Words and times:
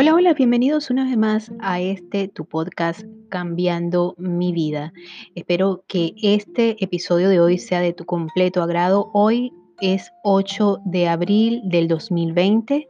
Hola, 0.00 0.14
hola, 0.14 0.32
bienvenidos 0.32 0.90
una 0.90 1.06
vez 1.06 1.16
más 1.16 1.50
a 1.58 1.80
este 1.80 2.28
tu 2.28 2.44
podcast 2.44 3.02
Cambiando 3.30 4.14
mi 4.16 4.52
vida. 4.52 4.92
Espero 5.34 5.82
que 5.88 6.14
este 6.22 6.76
episodio 6.78 7.28
de 7.28 7.40
hoy 7.40 7.58
sea 7.58 7.80
de 7.80 7.92
tu 7.92 8.04
completo 8.04 8.62
agrado. 8.62 9.10
Hoy 9.12 9.52
es 9.80 10.12
8 10.22 10.82
de 10.84 11.08
abril 11.08 11.62
del 11.64 11.88
2020 11.88 12.88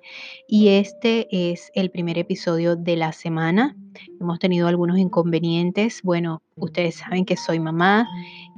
y 0.49 0.69
este 0.69 1.27
es 1.31 1.71
el 1.75 1.91
primer 1.91 2.19
episodio 2.19 2.77
de 2.77 2.97
la 2.97 3.13
semana. 3.13 3.75
Hemos 4.21 4.39
tenido 4.39 4.69
algunos 4.69 4.99
inconvenientes. 4.99 6.03
Bueno, 6.03 6.43
ustedes 6.57 6.97
saben 6.97 7.25
que 7.25 7.39
soy 7.39 7.59
mamá, 7.59 8.07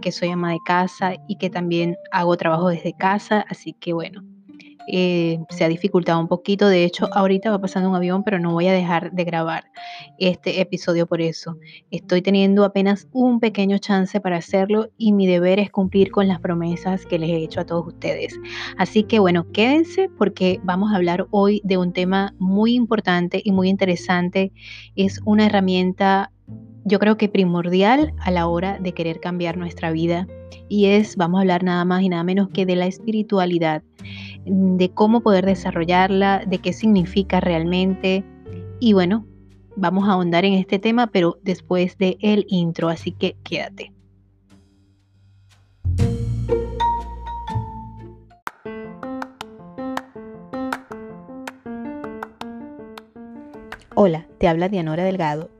que 0.03 0.11
soy 0.11 0.30
ama 0.30 0.50
de 0.50 0.58
casa 0.67 1.14
y 1.29 1.39
que 1.39 1.50
también 1.50 1.94
hago 2.11 2.36
trabajo 2.36 2.68
desde 2.68 2.96
casa, 2.96 3.46
así 3.48 3.75
que 3.75 3.93
bueno, 3.93 4.25
eh, 4.88 5.38
se 5.50 5.64
ha 5.64 5.68
dificultado 5.68 6.20
un 6.20 6.29
poquito. 6.29 6.68
De 6.68 6.84
hecho, 6.84 7.08
ahorita 7.12 7.50
va 7.50 7.61
pasando 7.61 7.88
un 7.88 7.96
avión, 7.96 8.22
pero 8.25 8.38
no 8.38 8.52
voy 8.52 8.68
a 8.68 8.72
dejar 8.72 9.12
de 9.12 9.25
grabar 9.25 9.64
este 10.18 10.61
episodio 10.61 11.07
por 11.07 11.21
eso. 11.21 11.57
Estoy 11.90 12.22
teniendo 12.22 12.64
apenas 12.64 13.08
un 13.12 13.40
pequeño 13.40 13.79
chance 13.79 14.21
para 14.21 14.36
hacerlo 14.36 14.88
y 14.96 15.12
mi 15.12 15.26
deber 15.26 15.58
es 15.58 15.71
cumplir 15.71 16.11
con 16.11 16.29
las 16.29 16.40
promesas 16.40 17.07
que 17.07 17.18
les 17.18 17.30
he 17.30 17.36
hecho 17.36 17.61
a 17.61 17.66
todos 17.66 17.86
ustedes. 17.86 18.38
Así 18.79 19.02
que 19.04 19.18
bueno, 19.18 19.46
quédense 19.52 20.08
porque 20.18 20.61
vamos 20.64 20.93
a 20.93 20.96
hablar 20.96 21.26
hoy 21.30 21.60
de 21.64 21.76
un 21.76 21.93
tema 21.93 22.35
muy 22.38 22.74
importante 22.74 23.40
y 23.44 23.52
muy 23.52 23.68
interesante. 23.68 24.52
Es 24.96 25.21
una 25.24 25.46
herramienta 25.46 26.30
yo 26.85 26.99
creo 26.99 27.16
que 27.16 27.29
primordial 27.29 28.14
a 28.21 28.30
la 28.30 28.46
hora 28.46 28.79
de 28.79 28.93
querer 28.94 29.21
cambiar 29.21 29.57
nuestra 29.57 29.93
vida 29.93 30.26
y 30.68 30.86
es, 30.86 31.16
vamos 31.16 31.38
a 31.38 31.40
hablar 31.43 31.62
nada 31.62 31.85
más 31.85 32.02
y 32.02 32.08
nada 32.08 32.24
menos 32.24 32.48
que 32.48 32.66
de 32.66 32.77
la 32.77 32.86
espiritualidad 32.86 33.83
de 34.44 34.91
cómo 34.92 35.20
poder 35.20 35.47
desarrollarla, 35.47 36.44
de 36.47 36.58
qué 36.58 36.72
significa 36.72 37.41
realmente. 37.41 38.24
Y 38.78 38.92
bueno, 38.92 39.27
vamos 39.77 40.08
a 40.08 40.12
ahondar 40.12 40.44
en 40.44 40.55
este 40.55 40.78
tema, 40.78 41.06
pero 41.08 41.38
después 41.42 41.98
de 41.98 42.16
el 42.20 42.46
intro, 42.48 42.88
así 42.88 43.12
que 43.12 43.36
quédate. 43.42 43.92
Hola, 53.94 54.27
te 54.38 54.48
habla 54.48 54.68
Dianora 54.68 55.05
Delgado 55.05 55.59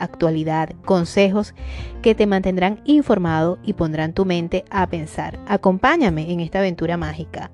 actualidad, 0.00 0.70
consejos 0.84 1.54
que 2.02 2.16
te 2.16 2.26
mantendrán 2.26 2.80
informado 2.84 3.58
y 3.62 3.74
pondrán 3.74 4.12
tu 4.12 4.24
mente 4.24 4.64
a 4.70 4.88
pensar. 4.88 5.38
Acompáñame 5.46 6.32
en 6.32 6.40
esta 6.40 6.58
aventura 6.58 6.96
mágica, 6.96 7.52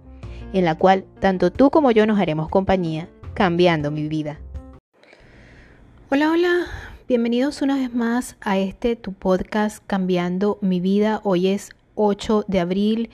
en 0.55 0.65
la 0.65 0.77
cual 0.77 1.05
tanto 1.21 1.53
tú 1.53 1.71
como 1.71 1.91
yo 1.91 2.07
nos 2.07 2.19
haremos 2.19 2.49
compañía, 2.49 3.11
cambiando 3.35 3.91
mi 3.91 4.09
vida. 4.09 4.41
Hola, 6.09 6.31
hola, 6.31 6.67
bienvenidos 7.09 7.61
una 7.63 7.77
vez 7.77 7.93
más 7.93 8.37
a 8.41 8.57
este 8.59 8.97
tu 8.97 9.13
podcast 9.13 9.83
Cambiando 9.87 10.59
mi 10.63 10.81
vida. 10.81 11.21
Hoy 11.25 11.49
es 11.49 11.71
8 11.97 12.45
de 12.47 12.61
abril 12.61 13.11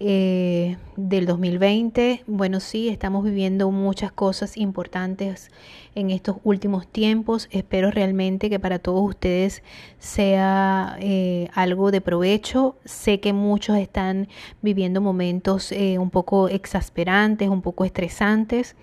eh, 0.00 0.76
del 0.96 1.26
2020. 1.26 2.22
Bueno, 2.28 2.60
sí, 2.60 2.88
estamos 2.88 3.24
viviendo 3.24 3.68
muchas 3.72 4.12
cosas 4.12 4.56
importantes 4.56 5.50
en 5.96 6.10
estos 6.10 6.36
últimos 6.44 6.86
tiempos. 6.86 7.48
Espero 7.50 7.90
realmente 7.90 8.48
que 8.48 8.60
para 8.60 8.78
todos 8.78 9.02
ustedes 9.02 9.64
sea 9.98 10.96
eh, 11.00 11.48
algo 11.52 11.90
de 11.90 12.00
provecho. 12.00 12.76
Sé 12.84 13.18
que 13.18 13.32
muchos 13.32 13.76
están 13.76 14.28
viviendo 14.62 15.00
momentos 15.00 15.72
eh, 15.72 15.98
un 15.98 16.10
poco 16.10 16.48
exasperantes, 16.48 17.48
un 17.48 17.62
poco 17.62 17.84
estresantes. 17.84 18.76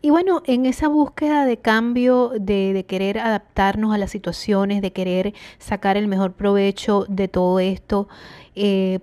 Y 0.00 0.08
bueno, 0.08 0.42
en 0.46 0.64
esa 0.64 0.88
búsqueda 0.88 1.44
de 1.44 1.58
cambio, 1.58 2.32
de, 2.40 2.72
de, 2.72 2.86
querer 2.86 3.18
adaptarnos 3.18 3.94
a 3.94 3.98
las 3.98 4.10
situaciones, 4.10 4.80
de 4.80 4.92
querer 4.92 5.34
sacar 5.58 5.98
el 5.98 6.08
mejor 6.08 6.32
provecho 6.32 7.04
de 7.08 7.28
todo 7.28 7.60
esto, 7.60 8.08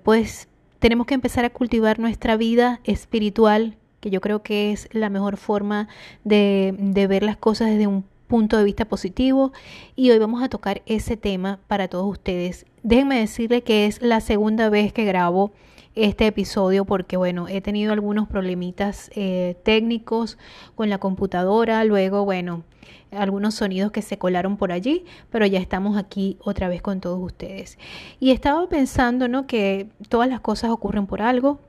pues 0.03 0.47
tenemos 0.83 1.07
que 1.07 1.13
empezar 1.13 1.45
a 1.45 1.49
cultivar 1.49 1.97
nuestra 1.97 2.35
vida 2.35 2.81
espiritual, 2.83 3.77
que 4.01 4.09
yo 4.09 4.19
creo 4.19 4.43
que 4.43 4.73
es 4.73 4.89
la 4.91 5.09
mejor 5.09 5.37
forma 5.37 5.87
de, 6.25 6.75
ver 7.07 7.23
las 7.23 7.37
cosas 7.37 7.69
desde 7.69 7.87
un 7.87 8.03
punto 8.27 8.57
de 8.57 8.65
vista 8.65 8.83
positivo 8.83 9.53
y 9.95 10.11
hoy 10.11 10.19
vamos 10.19 10.43
a 10.43 10.49
tocar 10.49 10.81
ese 10.85 11.15
tema 11.15 11.61
para 11.67 11.87
todos 11.87 12.11
ustedes. 12.11 12.65
Déjenme 12.81 13.17
decirles 13.17 13.63
que 13.63 13.85
es 13.85 14.01
la 14.01 14.19
segunda 14.19 14.67
vez 14.67 14.91
que 14.91 15.05
grabo 15.05 15.53
este 15.95 16.27
episodio 16.27 16.85
porque 16.85 17.17
bueno, 17.17 17.47
he 17.47 17.61
tenido 17.61 17.93
algunos 17.93 18.27
problemitas 18.27 19.11
eh, 19.15 19.55
técnicos 19.63 20.37
con 20.75 20.89
la 20.89 20.97
computadora, 20.97 21.83
luego 21.83 22.25
bueno, 22.25 22.63
algunos 23.11 23.55
sonidos 23.55 23.91
que 23.91 24.01
se 24.01 24.17
colaron 24.17 24.57
por 24.57 24.71
allí, 24.71 25.05
pero 25.29 25.45
ya 25.45 25.59
estamos 25.59 25.97
aquí 25.97 26.37
otra 26.39 26.67
vez 26.67 26.81
con 26.81 26.99
todos 26.99 27.19
ustedes. 27.21 27.77
Y 28.19 28.31
estaba 28.31 28.67
pensando, 28.67 29.27
¿no? 29.27 29.45
Que 29.47 29.87
todas 30.09 30.29
las 30.29 30.39
cosas 30.39 30.71
ocurren 30.71 31.05
por 31.05 31.21
algo, 31.21 31.59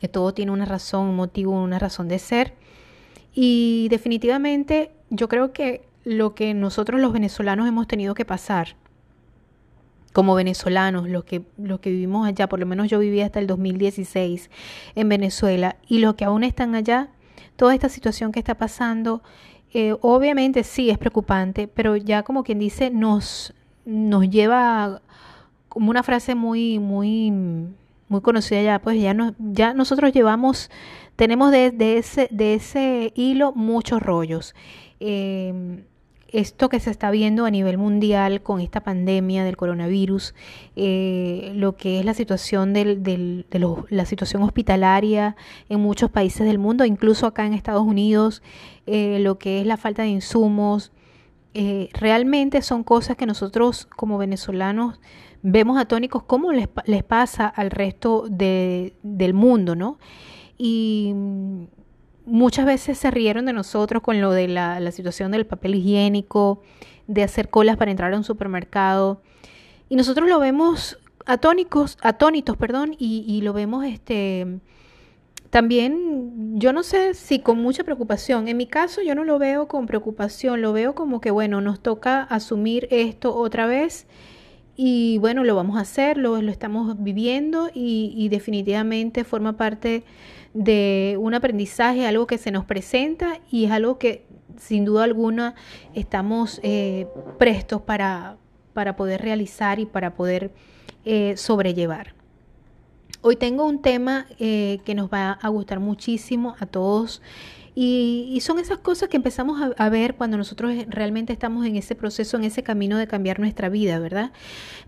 que 0.00 0.08
todo 0.08 0.32
tiene 0.34 0.52
una 0.52 0.64
razón, 0.64 1.08
un 1.08 1.16
motivo, 1.16 1.52
una 1.52 1.78
razón 1.78 2.08
de 2.08 2.18
ser. 2.18 2.54
Y 3.34 3.88
definitivamente 3.90 4.92
yo 5.10 5.28
creo 5.28 5.52
que 5.52 5.82
lo 6.04 6.34
que 6.34 6.54
nosotros 6.54 7.00
los 7.00 7.12
venezolanos 7.12 7.66
hemos 7.66 7.88
tenido 7.88 8.14
que 8.14 8.24
pasar 8.24 8.76
como 10.16 10.34
venezolanos, 10.34 11.10
los 11.10 11.24
que, 11.24 11.42
los 11.58 11.78
que 11.80 11.90
vivimos 11.90 12.26
allá, 12.26 12.48
por 12.48 12.58
lo 12.58 12.64
menos 12.64 12.88
yo 12.88 12.98
viví 12.98 13.20
hasta 13.20 13.38
el 13.38 13.46
2016 13.46 14.48
en 14.94 15.10
Venezuela, 15.10 15.76
y 15.88 15.98
los 15.98 16.14
que 16.14 16.24
aún 16.24 16.42
están 16.42 16.74
allá, 16.74 17.10
toda 17.56 17.74
esta 17.74 17.90
situación 17.90 18.32
que 18.32 18.38
está 18.38 18.54
pasando, 18.54 19.20
eh, 19.74 19.94
obviamente 20.00 20.64
sí 20.64 20.88
es 20.88 20.96
preocupante, 20.96 21.68
pero 21.68 21.98
ya 21.98 22.22
como 22.22 22.44
quien 22.44 22.58
dice, 22.58 22.88
nos, 22.88 23.52
nos 23.84 24.26
lleva 24.30 25.02
como 25.68 25.90
una 25.90 26.02
frase 26.02 26.34
muy, 26.34 26.78
muy, 26.78 27.30
muy 28.08 28.22
conocida 28.22 28.62
ya, 28.62 28.78
pues 28.78 28.98
ya, 28.98 29.12
no, 29.12 29.34
ya 29.38 29.74
nosotros 29.74 30.14
llevamos, 30.14 30.70
tenemos 31.16 31.50
de, 31.50 31.98
ese, 31.98 32.28
de 32.30 32.54
ese 32.54 33.12
hilo 33.16 33.52
muchos 33.52 34.02
rollos. 34.02 34.54
Eh, 34.98 35.84
esto 36.28 36.68
que 36.68 36.80
se 36.80 36.90
está 36.90 37.10
viendo 37.10 37.44
a 37.44 37.50
nivel 37.50 37.78
mundial 37.78 38.42
con 38.42 38.60
esta 38.60 38.80
pandemia 38.80 39.44
del 39.44 39.56
coronavirus, 39.56 40.34
eh, 40.74 41.52
lo 41.54 41.76
que 41.76 42.00
es 42.00 42.04
la 42.04 42.14
situación 42.14 42.72
del, 42.72 43.02
del, 43.02 43.46
de 43.50 43.76
la 43.90 44.04
situación 44.06 44.42
hospitalaria 44.42 45.36
en 45.68 45.80
muchos 45.80 46.10
países 46.10 46.46
del 46.46 46.58
mundo, 46.58 46.84
incluso 46.84 47.26
acá 47.26 47.46
en 47.46 47.54
Estados 47.54 47.84
Unidos, 47.84 48.42
eh, 48.86 49.18
lo 49.20 49.38
que 49.38 49.60
es 49.60 49.66
la 49.66 49.76
falta 49.76 50.02
de 50.02 50.08
insumos, 50.08 50.92
eh, 51.54 51.88
realmente 51.94 52.60
son 52.60 52.84
cosas 52.84 53.16
que 53.16 53.24
nosotros 53.24 53.86
como 53.86 54.18
venezolanos 54.18 55.00
vemos 55.42 55.78
atónicos 55.78 56.24
cómo 56.24 56.52
les, 56.52 56.68
les 56.84 57.02
pasa 57.02 57.46
al 57.46 57.70
resto 57.70 58.26
de, 58.28 58.94
del 59.02 59.32
mundo, 59.32 59.74
¿no? 59.74 59.98
Y 60.58 61.14
muchas 62.26 62.66
veces 62.66 62.98
se 62.98 63.10
rieron 63.10 63.46
de 63.46 63.52
nosotros 63.52 64.02
con 64.02 64.20
lo 64.20 64.32
de 64.32 64.48
la, 64.48 64.90
situación 64.90 65.32
del 65.32 65.46
papel 65.46 65.76
higiénico, 65.76 66.62
de 67.06 67.22
hacer 67.22 67.48
colas 67.48 67.76
para 67.76 67.90
entrar 67.90 68.12
a 68.12 68.16
un 68.16 68.24
supermercado. 68.24 69.22
Y 69.88 69.96
nosotros 69.96 70.28
lo 70.28 70.38
vemos 70.38 70.98
atónicos, 71.24 71.96
atónitos, 72.02 72.56
perdón, 72.56 72.94
y, 72.98 73.24
y 73.26 73.40
lo 73.42 73.52
vemos 73.52 73.84
este 73.84 74.60
también, 75.50 76.58
yo 76.58 76.72
no 76.72 76.82
sé 76.82 77.14
si 77.14 77.38
con 77.38 77.58
mucha 77.58 77.84
preocupación. 77.84 78.48
En 78.48 78.56
mi 78.56 78.66
caso, 78.66 79.00
yo 79.00 79.14
no 79.14 79.24
lo 79.24 79.38
veo 79.38 79.68
con 79.68 79.86
preocupación, 79.86 80.60
lo 80.60 80.72
veo 80.72 80.94
como 80.94 81.20
que, 81.20 81.30
bueno, 81.30 81.60
nos 81.60 81.80
toca 81.80 82.22
asumir 82.22 82.88
esto 82.90 83.34
otra 83.34 83.66
vez 83.66 84.06
y 84.76 85.16
bueno, 85.18 85.44
lo 85.44 85.56
vamos 85.56 85.78
a 85.78 85.80
hacer, 85.80 86.18
lo, 86.18 86.42
lo 86.42 86.50
estamos 86.50 87.02
viviendo 87.02 87.70
y, 87.72 88.12
y 88.14 88.28
definitivamente 88.28 89.24
forma 89.24 89.56
parte 89.56 90.04
de 90.56 91.18
un 91.20 91.34
aprendizaje, 91.34 92.06
algo 92.06 92.26
que 92.26 92.38
se 92.38 92.50
nos 92.50 92.64
presenta 92.64 93.40
y 93.50 93.66
es 93.66 93.70
algo 93.70 93.98
que 93.98 94.24
sin 94.56 94.86
duda 94.86 95.04
alguna 95.04 95.54
estamos 95.94 96.60
eh, 96.62 97.06
prestos 97.38 97.82
para, 97.82 98.38
para, 98.72 98.96
poder 98.96 99.20
realizar 99.20 99.78
y 99.80 99.84
para 99.84 100.14
poder 100.14 100.50
eh, 101.04 101.36
sobrellevar. 101.36 102.14
Hoy 103.20 103.36
tengo 103.36 103.66
un 103.66 103.82
tema 103.82 104.26
eh, 104.38 104.78
que 104.86 104.94
nos 104.94 105.10
va 105.10 105.32
a 105.32 105.48
gustar 105.50 105.78
muchísimo 105.78 106.56
a 106.58 106.64
todos 106.64 107.20
y, 107.74 108.38
son 108.40 108.58
esas 108.58 108.78
cosas 108.78 109.10
que 109.10 109.18
empezamos 109.18 109.60
a, 109.76 109.88
ver 109.90 110.14
cuando 110.14 110.38
nosotros 110.38 110.72
realmente 110.88 111.34
estamos 111.34 111.66
en 111.66 111.76
ese 111.76 111.94
proceso, 111.94 112.38
en 112.38 112.44
ese 112.44 112.62
camino 112.62 112.96
de 112.96 113.06
cambiar 113.06 113.38
nuestra 113.40 113.68
vida, 113.68 113.98
¿verdad? 113.98 114.32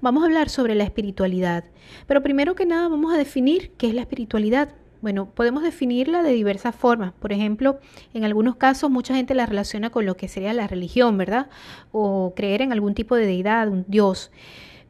Vamos 0.00 0.23
a 0.23 0.26
hablar 0.26 0.49
sobre 0.49 0.75
la 0.75 0.85
espiritualidad, 0.85 1.64
pero 2.06 2.23
primero 2.23 2.55
que 2.55 2.64
nada 2.64 2.88
vamos 2.88 3.12
a 3.12 3.19
definir 3.19 3.73
qué 3.73 3.88
es 3.88 3.94
la 3.94 4.00
espiritualidad. 4.00 4.71
Bueno, 5.00 5.27
podemos 5.27 5.62
definirla 5.62 6.23
de 6.23 6.33
diversas 6.33 6.75
formas. 6.75 7.12
Por 7.12 7.33
ejemplo, 7.33 7.79
en 8.15 8.25
algunos 8.25 8.56
casos 8.56 8.91
mucha 8.91 9.15
gente 9.15 9.35
la 9.35 9.47
relaciona 9.47 9.91
con 9.91 10.06
lo 10.06 10.17
que 10.17 10.29
sería 10.29 10.53
la 10.53 10.67
religión, 10.67 11.17
¿verdad? 11.17 11.49
O 11.93 12.33
creer 12.35 12.62
en 12.62 12.73
algún 12.73 12.95
tipo 12.95 13.15
de 13.15 13.27
deidad, 13.27 13.69
un 13.69 13.85
dios. 13.87 14.33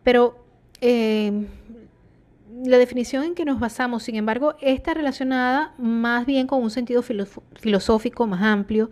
Pero 0.02 0.44
eh, 0.80 1.46
la 2.64 2.78
definición 2.78 3.24
en 3.24 3.34
que 3.34 3.44
nos 3.44 3.60
basamos, 3.60 4.02
sin 4.02 4.16
embargo, 4.16 4.54
está 4.60 4.94
relacionada 4.94 5.74
más 5.78 6.26
bien 6.26 6.46
con 6.46 6.62
un 6.62 6.70
sentido 6.70 7.02
filosófico 7.02 8.26
más 8.26 8.42
amplio 8.42 8.90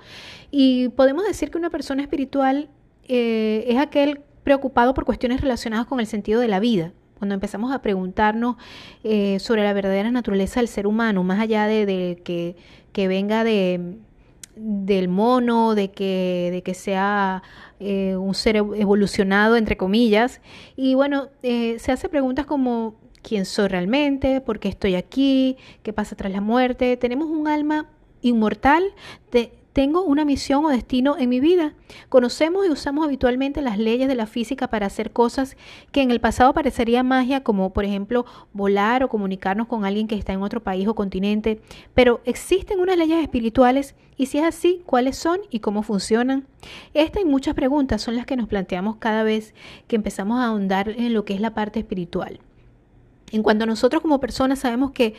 y 0.51 0.89
podemos 0.91 1.27
decir 1.27 1.51
que 1.51 1.59
una 1.59 1.71
persona 1.71 2.03
espiritual 2.03 2.69
eh, 3.09 3.65
es 3.69 3.79
aquel 3.79 4.21
preocupado 4.45 4.95
por 4.95 5.05
cuestiones 5.05 5.41
relacionadas 5.41 5.87
con 5.87 5.99
el 5.99 6.07
sentido 6.07 6.41
de 6.41 6.49
la 6.49 6.61
vida. 6.61 6.93
Cuando 7.19 7.35
empezamos 7.35 7.73
a 7.73 7.81
preguntarnos 7.81 8.57
eh, 9.03 9.39
sobre 9.39 9.63
la 9.65 9.73
verdadera 9.73 10.11
naturaleza 10.11 10.61
del 10.61 10.69
ser 10.69 10.87
humano, 10.87 11.25
más 11.25 11.41
allá 11.41 11.67
de, 11.67 12.21
que, 12.93 13.09
venga 13.09 13.43
de, 13.43 13.97
del 14.55 15.09
mono, 15.09 15.75
de 15.75 15.91
que, 15.91 16.51
de 16.53 16.63
que 16.63 16.75
sea 16.75 17.43
eh, 17.81 18.17
un 18.17 18.35
ser 18.35 18.57
evolucionado, 18.57 19.57
entre 19.57 19.77
comillas. 19.77 20.41
Y 20.77 20.95
bueno, 20.95 21.29
se 21.43 21.91
hace 21.91 22.09
preguntas 22.09 22.45
como 22.45 22.97
quién 23.23 23.45
soy 23.45 23.69
realmente, 23.69 24.41
por 24.41 24.61
qué 24.61 24.69
estoy 24.69 24.95
aquí, 24.95 25.57
qué 25.83 25.93
pasa 25.93 26.17
tras 26.17 26.33
la 26.33 26.41
muerte. 26.41 26.97
Tenemos 26.97 27.29
un 27.29 27.49
alma 27.49 27.87
inmortal, 28.23 28.85
tengo 29.77 30.05
una 30.05 30.25
misión 30.25 30.65
o 30.65 30.71
destino 30.71 31.19
en 31.19 31.29
mi 31.29 31.39
vida. 31.39 31.75
Conocemos 32.09 32.65
y 32.67 32.71
usamos 32.71 33.05
habitualmente 33.05 33.61
las 33.61 33.77
leyes 33.79 34.09
de 34.09 34.15
la 34.15 34.25
física 34.25 34.69
para 34.69 34.87
hacer 34.87 35.11
cosas 35.11 35.55
que 35.93 36.01
en 36.01 36.11
el 36.11 36.19
pasado 36.19 36.55
parecería 36.55 37.03
magia, 37.03 37.43
como 37.43 37.75
por 37.75 37.85
ejemplo 37.85 38.25
volar 38.55 39.05
o 39.05 39.11
comunicarnos 39.11 39.67
con 39.67 39.85
alguien 39.85 40.09
que 40.09 40.15
está 40.15 40.33
en 40.33 40.41
otro 40.41 40.63
país 40.63 40.89
o 40.89 40.95
continente. 40.95 41.61
Pero 41.93 42.23
existen 42.25 42.81
unas 42.81 42.97
leyes 42.97 43.23
espirituales 43.23 43.95
y 44.17 44.25
si 44.25 44.39
es 44.39 44.45
así, 44.45 44.81
¿cuáles 44.87 45.19
son 45.19 45.41
y 45.51 45.61
cómo 45.61 45.83
funcionan? 45.83 46.47
Esta 46.95 47.21
y 47.21 47.27
muchas 47.27 47.55
preguntas 47.55 48.01
son 48.01 48.17
las 48.17 48.25
que 48.25 48.37
nos 48.37 48.49
planteamos 48.49 48.97
cada 48.97 49.25
vez 49.25 49.55
que 49.89 49.97
empezamos 49.97 50.41
a 50.41 50.47
ahondar 50.47 50.89
en 50.89 51.13
lo 51.13 51.27
que 51.27 51.35
es 51.35 51.41
la 51.43 51.53
parte 51.53 51.81
espiritual. 51.81 52.41
En 53.31 53.43
cuanto 53.43 53.67
nosotros 53.67 54.01
como 54.01 54.21
personas 54.21 54.61
sabemos 54.61 54.93
que 54.93 55.15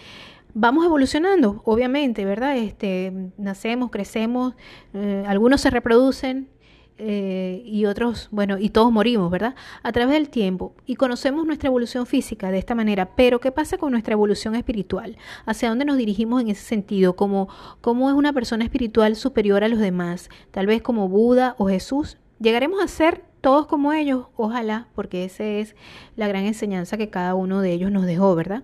vamos 0.60 0.86
evolucionando, 0.86 1.62
obviamente, 1.66 2.26
¿verdad? 2.26 2.58
Este, 2.58 3.14
nacemos, 3.38 3.92
crecemos, 3.92 4.56
eh, 4.96 5.24
algunos 5.28 5.62
se 5.62 5.70
reproducen 5.70 6.50
eh, 6.98 7.62
y 7.64 7.86
otros, 7.86 8.28
bueno, 8.32 8.58
y 8.58 8.70
todos 8.70 8.92
morimos, 8.92 9.30
¿verdad? 9.30 9.54
A 9.84 9.92
través 9.92 10.16
del 10.16 10.30
tiempo. 10.30 10.74
Y 10.88 10.96
conocemos 10.96 11.46
nuestra 11.46 11.68
evolución 11.68 12.08
física 12.08 12.50
de 12.50 12.58
esta 12.58 12.74
manera, 12.74 13.16
pero 13.16 13.40
¿qué 13.40 13.52
pasa 13.52 13.78
con 13.78 13.92
nuestra 13.92 14.14
evolución 14.14 14.56
espiritual? 14.56 15.16
¿Hacia 15.46 15.70
dónde 15.70 15.86
nos 15.86 15.96
dirigimos 15.96 16.42
en 16.42 16.50
ese 16.50 16.64
sentido? 16.64 17.16
¿Cómo, 17.16 17.50
cómo 17.82 18.10
es 18.10 18.16
una 18.16 18.34
persona 18.34 18.64
espiritual 18.64 19.16
superior 19.16 19.64
a 19.64 19.68
los 19.68 19.78
demás? 19.78 20.30
Tal 20.50 20.66
vez 20.66 20.82
como 20.82 21.08
Buda 21.08 21.54
o 21.60 21.68
Jesús. 21.68 22.18
¿Llegaremos 22.40 22.82
a 22.82 22.88
ser 22.88 23.24
todos 23.42 23.68
como 23.68 23.94
ellos, 23.94 24.26
ojalá, 24.36 24.88
porque 24.96 25.24
esa 25.24 25.44
es 25.44 25.76
la 26.16 26.28
gran 26.28 26.46
enseñanza 26.46 26.98
que 26.98 27.12
cada 27.12 27.36
uno 27.36 27.62
de 27.62 27.74
ellos 27.74 27.92
nos 27.92 28.08
dejó, 28.08 28.34
¿verdad? 28.34 28.64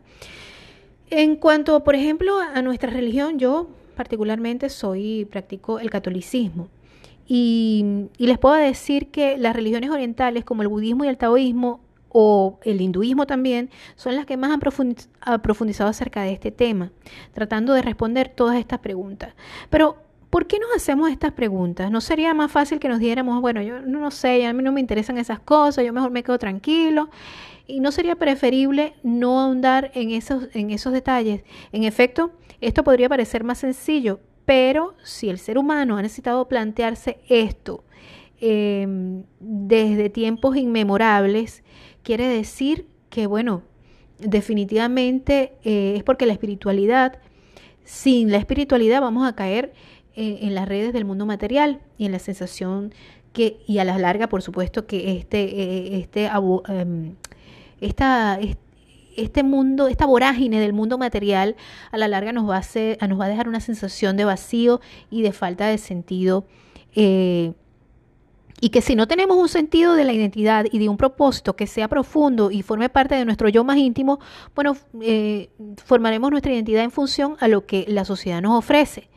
En 1.10 1.36
cuanto, 1.36 1.84
por 1.84 1.96
ejemplo, 1.96 2.40
a 2.40 2.62
nuestra 2.62 2.90
religión, 2.90 3.38
yo 3.40 3.70
particularmente 3.96 4.70
soy, 4.70 5.26
practico 5.26 5.80
el 5.80 5.90
catolicismo. 5.90 6.70
Y, 7.28 8.10
les 8.18 8.38
puedo 8.38 8.56
decir 8.56 9.08
que 9.08 9.38
las 9.38 9.56
religiones 9.56 9.90
orientales, 9.90 10.44
como 10.44 10.62
el 10.62 10.68
budismo 10.68 11.06
y 11.06 11.08
el 11.08 11.18
taoísmo, 11.18 11.82
o 12.16 12.60
el 12.64 12.80
hinduismo 12.80 13.26
también, 13.26 13.72
son 13.96 14.16
las 14.16 14.28
que 14.28 14.38
más 14.38 14.52
han 14.52 15.42
profundizado 15.42 15.90
acerca 15.90 16.22
de 16.22 16.34
este 16.34 16.52
tema, 16.52 16.92
tratando 17.34 17.74
de 17.74 17.82
responder 17.82 18.30
todas 18.30 18.58
estas 18.58 18.80
preguntas. 18.80 19.34
Pero 19.70 19.98
¿Por 20.34 20.48
qué 20.48 20.58
nos 20.58 20.76
hacemos 20.76 21.12
estas 21.12 21.32
preguntas? 21.32 21.92
¿No 21.92 22.02
sería 22.02 22.34
más 22.34 22.52
fácil 22.52 22.80
que 22.80 22.90
nos 22.90 22.98
diéramos, 22.98 23.40
bueno, 23.40 23.62
yo 23.62 23.82
no 23.82 24.10
sé, 24.10 24.48
a 24.48 24.54
mí 24.54 24.64
no 24.64 24.72
me 24.72 24.80
interesan 24.80 25.20
esas 25.20 25.40
cosas, 25.40 25.86
yo 25.86 25.94
mejor 25.94 26.10
me 26.10 26.24
quedo 26.24 26.40
tranquilo? 26.40 27.12
¿Y 27.66 27.80
no 27.80 27.92
sería 27.92 28.16
preferible 28.16 28.94
no 29.04 29.40
ahondar 29.40 29.92
en 29.94 30.12
esos, 30.12 30.50
en 30.54 30.72
esos 30.72 30.92
detalles? 30.92 31.44
En 31.72 31.84
efecto, 31.84 32.32
esto 32.60 32.84
podría 32.84 33.08
parecer 33.08 33.44
más 33.44 33.60
sencillo, 33.60 34.20
pero 34.46 34.96
si 35.04 35.30
el 35.30 35.38
ser 35.38 35.58
humano 35.58 35.98
ha 35.98 36.02
necesitado 36.02 36.48
plantearse 36.48 37.20
esto 37.30 37.86
em, 38.42 39.24
desde 39.40 40.10
tiempos 40.10 40.58
inmemorables, 40.58 41.64
quiere 42.04 42.28
decir 42.28 42.88
que, 43.10 43.28
bueno, 43.28 43.64
definitivamente 44.20 45.54
eh, 45.64 45.94
es 45.98 46.04
porque 46.04 46.26
la 46.26 46.34
espiritualidad, 46.34 47.20
sin 47.86 48.32
la 48.32 48.38
espiritualidad 48.38 49.02
vamos 49.02 49.28
a 49.28 49.36
caer 49.36 49.74
en, 50.16 50.54
las 50.54 50.68
redes 50.68 50.94
del 50.94 51.06
mundo 51.06 51.26
material 51.26 51.82
y 51.98 52.06
en 52.06 52.12
la 52.12 52.20
sensación 52.20 52.94
que, 53.32 53.58
y 53.66 53.80
a 53.80 53.84
la 53.84 53.98
larga, 53.98 54.28
por 54.30 54.42
supuesto, 54.42 54.86
que 54.86 55.18
este, 55.18 55.44
eh, 55.44 56.00
este, 56.00 56.26
em, 56.26 57.16
esta, 57.82 58.40
este 59.16 59.44
mundo, 59.44 59.88
esta 59.88 60.06
vorágine 60.06 60.60
del 60.60 60.74
mundo 60.74 60.98
material, 60.98 61.56
a 61.92 61.98
la 61.98 62.08
larga 62.08 62.32
nos 62.32 62.50
va 62.50 62.56
a, 62.56 62.60
hacer, 62.60 62.98
nos 63.08 63.20
va 63.20 63.26
a 63.26 63.30
dejar 63.30 63.48
una 63.48 63.60
sensación 63.60 64.18
de 64.18 64.26
vacío 64.26 64.82
y 65.10 65.22
de 65.22 65.32
falta 65.32 65.68
de 65.68 65.78
sentido. 65.78 66.46
Eh, 66.96 67.54
y 68.64 68.70
que 68.70 68.82
si 68.82 68.96
no 68.96 69.10
tenemos 69.10 69.36
un 69.36 69.50
sentido 69.50 69.94
de 69.94 70.06
la 70.06 70.14
identidad 70.14 70.66
y 70.72 70.80
de 70.80 70.88
un 70.88 70.96
propósito 70.96 71.56
que 71.58 71.68
sea 71.68 71.90
profundo 71.90 72.50
y 72.50 72.62
forme 72.62 72.88
parte 72.88 73.14
de 73.14 73.26
nuestro 73.26 73.50
yo 73.50 73.66
más 73.66 73.76
íntimo, 73.76 74.20
bueno, 74.56 74.78
eh, 75.02 75.50
formaremos 75.84 76.32
nuestra 76.32 76.54
identidad 76.54 76.84
en 76.84 76.92
función 76.92 77.36
a 77.42 77.50
lo 77.50 77.66
que 77.66 77.84
la 77.90 78.06
sociedad 78.06 78.42
nos 78.42 78.58
ofrece. 78.58 79.10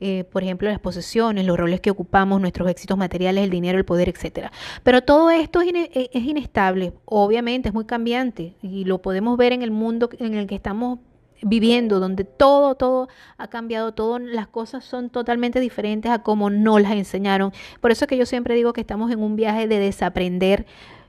Eh, 0.00 0.24
por 0.30 0.42
ejemplo, 0.42 0.68
las 0.68 0.78
posesiones, 0.78 1.46
los 1.46 1.56
roles 1.56 1.80
que 1.80 1.90
ocupamos, 1.90 2.40
nuestros 2.40 2.68
éxitos 2.68 2.98
materiales, 2.98 3.44
el 3.44 3.50
dinero, 3.50 3.78
el 3.78 3.84
poder, 3.84 4.08
etcétera. 4.10 4.52
Pero 4.82 5.02
todo 5.02 5.30
esto 5.30 5.62
es, 5.62 5.72
eh, 5.74 6.10
es 6.12 6.22
inestable, 6.24 6.92
obviamente, 7.06 7.68
es 7.68 7.74
muy 7.74 7.86
cambiante 7.86 8.54
y 8.60 8.84
lo 8.84 9.00
podemos 9.00 9.38
ver 9.38 9.52
en 9.52 9.62
el 9.62 9.70
mundo 9.70 10.10
en 10.18 10.34
el 10.34 10.46
que 10.46 10.54
estamos 10.54 10.98
viviendo, 11.42 12.00
donde 12.00 12.24
todo, 12.24 12.74
todo 12.74 13.08
ha 13.38 13.48
cambiado, 13.48 13.92
todas 13.92 14.22
las 14.22 14.46
cosas 14.46 14.84
son 14.84 15.10
totalmente 15.10 15.60
diferentes 15.60 16.10
a 16.10 16.22
como 16.22 16.50
no 16.50 16.78
las 16.78 16.92
enseñaron. 16.92 17.52
Por 17.80 17.90
eso 17.90 18.04
es 18.04 18.08
que 18.08 18.16
yo 18.16 18.26
siempre 18.26 18.54
digo 18.54 18.72
que 18.72 18.80
estamos 18.80 19.10
en 19.10 19.20
un 19.20 19.36
viaje 19.36 19.66
de 19.66 19.78
desaprender 19.78 20.66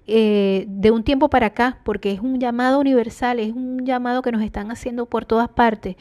eh, 0.09 0.63
de 0.69 0.91
un 0.91 1.03
tiempo 1.03 1.29
para 1.29 1.47
acá, 1.47 1.79
porque 1.83 2.11
es 2.11 2.21
un 2.21 2.39
llamado 2.39 2.79
universal, 2.79 3.41
es 3.41 3.51
un 3.51 3.85
llamado 3.85 4.21
que 4.21 4.31
nos 4.31 4.41
están 4.41 4.71
haciendo 4.71 5.05
por 5.05 5.25
todas 5.25 5.49
partes 5.49 5.97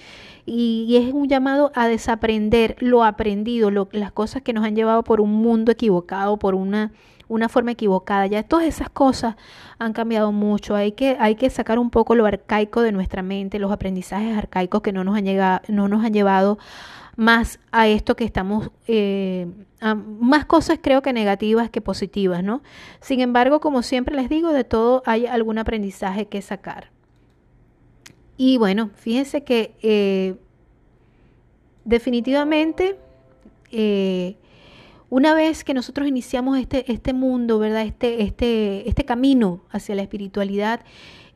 y, 0.46 0.96
es 0.96 1.12
un 1.12 1.26
llamado 1.28 1.72
a 1.74 1.88
desaprender 1.88 2.76
lo 2.78 3.02
aprendido, 3.02 3.70
las 3.90 4.12
cosas 4.12 4.42
que 4.42 4.52
nos 4.52 4.64
han 4.64 4.76
llevado 4.76 5.02
por 5.02 5.20
un 5.20 5.32
mundo 5.32 5.72
equivocado, 5.72 6.38
por 6.38 6.54
una, 6.54 6.92
una 7.26 7.48
forma 7.48 7.72
equivocada. 7.72 8.28
Ya 8.28 8.44
todas 8.44 8.66
esas 8.66 8.88
cosas 8.90 9.34
han 9.80 9.92
cambiado 9.92 10.30
mucho. 10.30 10.76
Hay 10.76 10.92
que, 10.92 11.16
hay 11.18 11.34
que 11.34 11.50
sacar 11.50 11.80
un 11.80 11.90
poco 11.90 12.14
lo 12.14 12.26
arcaico 12.26 12.82
de 12.82 12.92
nuestra 12.92 13.22
mente, 13.22 13.58
los 13.58 13.72
aprendizajes 13.72 14.38
arcaicos 14.38 14.82
que 14.82 14.92
no 14.92 15.02
nos 15.02 15.16
han, 15.16 15.24
llegado, 15.24 15.62
no 15.66 15.88
nos 15.88 16.04
han 16.04 16.12
llevado 16.12 16.58
más 17.16 17.58
a 17.72 17.88
esto 17.88 18.14
que 18.14 18.24
estamos, 18.24 18.70
eh, 18.86 19.46
más 19.80 20.44
cosas 20.44 20.78
creo 20.82 21.02
que 21.02 21.12
negativas 21.12 21.70
que 21.70 21.80
positivas, 21.80 22.44
¿no? 22.44 22.62
Sin 23.00 23.20
embargo, 23.20 23.60
como 23.60 23.82
siempre 23.82 24.14
les 24.14 24.28
digo, 24.28 24.52
de 24.52 24.64
todo 24.64 25.02
hay 25.06 25.26
algún 25.26 25.58
aprendizaje 25.58 26.26
que 26.26 26.42
sacar. 26.42 26.90
Y 28.36 28.58
bueno, 28.58 28.90
fíjense 28.94 29.44
que 29.44 29.74
eh, 29.82 30.36
definitivamente 31.84 32.98
eh, 33.70 34.36
una 35.08 35.34
vez 35.34 35.64
que 35.64 35.72
nosotros 35.72 36.06
iniciamos 36.06 36.58
este, 36.58 36.90
este 36.92 37.12
mundo, 37.12 37.58
¿verdad? 37.58 37.82
Este, 37.82 38.22
este, 38.22 38.88
este 38.88 39.04
camino 39.04 39.62
hacia 39.70 39.94
la 39.94 40.02
espiritualidad, 40.02 40.80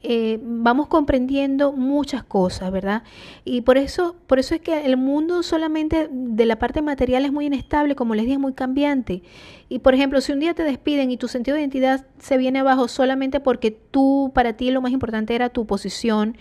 eh, 0.03 0.39
vamos 0.43 0.87
comprendiendo 0.89 1.73
muchas 1.73 2.25
cosas, 2.25 2.73
¿verdad? 2.73 3.03
Y 3.45 3.61
por 3.61 3.77
eso, 3.77 4.17
por 4.27 4.39
eso 4.39 4.55
es 4.55 4.63
que 4.63 4.87
el 4.87 4.97
mundo 4.97 5.43
solamente 5.43 6.09
de 6.11 6.47
la 6.47 6.59
parte 6.59 6.81
material 6.81 7.27
es 7.27 7.33
muy 7.33 7.47
inestable, 7.47 7.95
como 7.95 8.15
les 8.15 8.25
dije, 8.25 8.39
muy 8.39 8.55
cambiante. 8.55 9.23
Y 9.69 9.81
por 9.81 9.95
ejemplo, 9.95 10.23
si 10.23 10.33
un 10.33 10.41
día 10.41 10.55
te 10.55 10.65
despiden 10.65 11.11
y 11.11 11.19
tu 11.19 11.29
sentido 11.29 11.55
de 11.55 11.61
identidad 11.61 12.07
se 12.19 12.39
viene 12.39 12.61
abajo 12.61 12.89
solamente 12.89 13.41
porque 13.41 13.71
tú, 13.71 14.33
para 14.35 14.55
ti 14.55 14.71
lo 14.71 14.81
más 14.81 14.93
importante 14.93 15.35
era 15.35 15.51
tu 15.51 15.67
posición, 15.67 16.37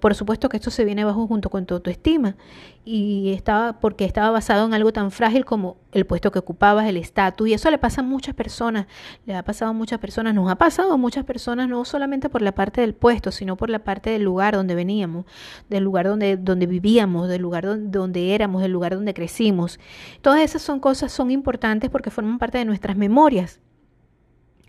por 0.00 0.14
supuesto 0.14 0.48
que 0.48 0.56
esto 0.56 0.70
se 0.70 0.84
viene 0.84 1.02
abajo 1.02 1.26
junto 1.26 1.50
con 1.50 1.66
tu 1.66 1.74
autoestima 1.74 2.36
y 2.84 3.32
estaba 3.32 3.80
porque 3.80 4.04
estaba 4.04 4.30
basado 4.30 4.66
en 4.66 4.72
algo 4.72 4.92
tan 4.92 5.10
frágil 5.10 5.44
como 5.44 5.76
el 5.92 6.06
puesto 6.06 6.32
que 6.32 6.38
ocupabas, 6.38 6.86
el 6.86 6.96
estatus 6.96 7.48
y 7.48 7.52
eso 7.52 7.70
le 7.70 7.76
pasa 7.76 8.00
a 8.00 8.04
muchas 8.04 8.34
personas, 8.34 8.86
le 9.26 9.34
ha 9.34 9.42
pasado 9.44 9.70
a 9.70 9.74
muchas 9.74 9.98
personas, 9.98 10.34
nos 10.34 10.50
ha 10.50 10.56
pasado 10.56 10.92
a 10.92 10.96
muchas 10.96 11.24
personas 11.24 11.68
no 11.68 11.84
solamente 11.84 12.30
por 12.30 12.40
la 12.40 12.52
parte 12.52 12.80
del 12.80 12.94
puesto, 12.94 13.30
sino 13.30 13.56
por 13.56 13.68
la 13.68 13.80
parte 13.80 14.10
del 14.10 14.22
lugar 14.22 14.54
donde 14.54 14.74
veníamos, 14.74 15.26
del 15.68 15.84
lugar 15.84 16.06
donde 16.06 16.38
donde 16.38 16.66
vivíamos, 16.66 17.28
del 17.28 17.42
lugar 17.42 17.66
donde, 17.66 17.90
donde 17.90 18.34
éramos, 18.34 18.62
del 18.62 18.72
lugar 18.72 18.94
donde 18.94 19.12
crecimos. 19.12 19.78
Todas 20.22 20.40
esas 20.40 20.62
son 20.62 20.80
cosas 20.80 21.12
son 21.12 21.30
importantes 21.30 21.90
porque 21.90 22.10
forman 22.10 22.38
parte 22.38 22.58
de 22.58 22.64
nuestras 22.64 22.96
memorias. 22.96 23.60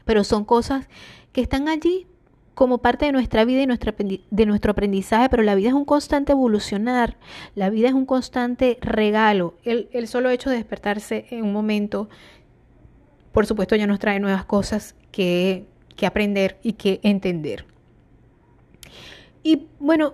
Pero 0.05 0.25
son 0.25 0.43
cosas 0.43 0.89
que 1.31 1.41
están 1.41 1.69
allí 1.69 2.07
como 2.53 2.79
parte 2.79 3.05
de 3.05 3.11
nuestra 3.11 3.45
vida 3.45 3.61
y 3.61 4.19
de 4.29 4.45
nuestro 4.45 4.71
aprendizaje, 4.71 5.29
pero 5.29 5.43
la 5.43 5.55
vida 5.55 5.69
es 5.69 5.73
un 5.73 5.85
constante 5.85 6.33
evolucionar, 6.33 7.17
la 7.55 7.69
vida 7.69 7.87
es 7.87 7.93
un 7.93 8.05
constante 8.05 8.77
regalo. 8.81 9.55
El, 9.63 9.89
el 9.91 10.07
solo 10.07 10.29
hecho 10.29 10.49
de 10.49 10.57
despertarse 10.57 11.25
en 11.31 11.43
un 11.43 11.53
momento, 11.53 12.09
por 13.31 13.45
supuesto, 13.45 13.75
ya 13.75 13.87
nos 13.87 13.99
trae 13.99 14.19
nuevas 14.19 14.45
cosas 14.45 14.95
que, 15.11 15.65
que 15.95 16.05
aprender 16.05 16.57
y 16.63 16.73
que 16.73 16.99
entender. 17.03 17.65
Y 19.43 19.67
bueno, 19.79 20.13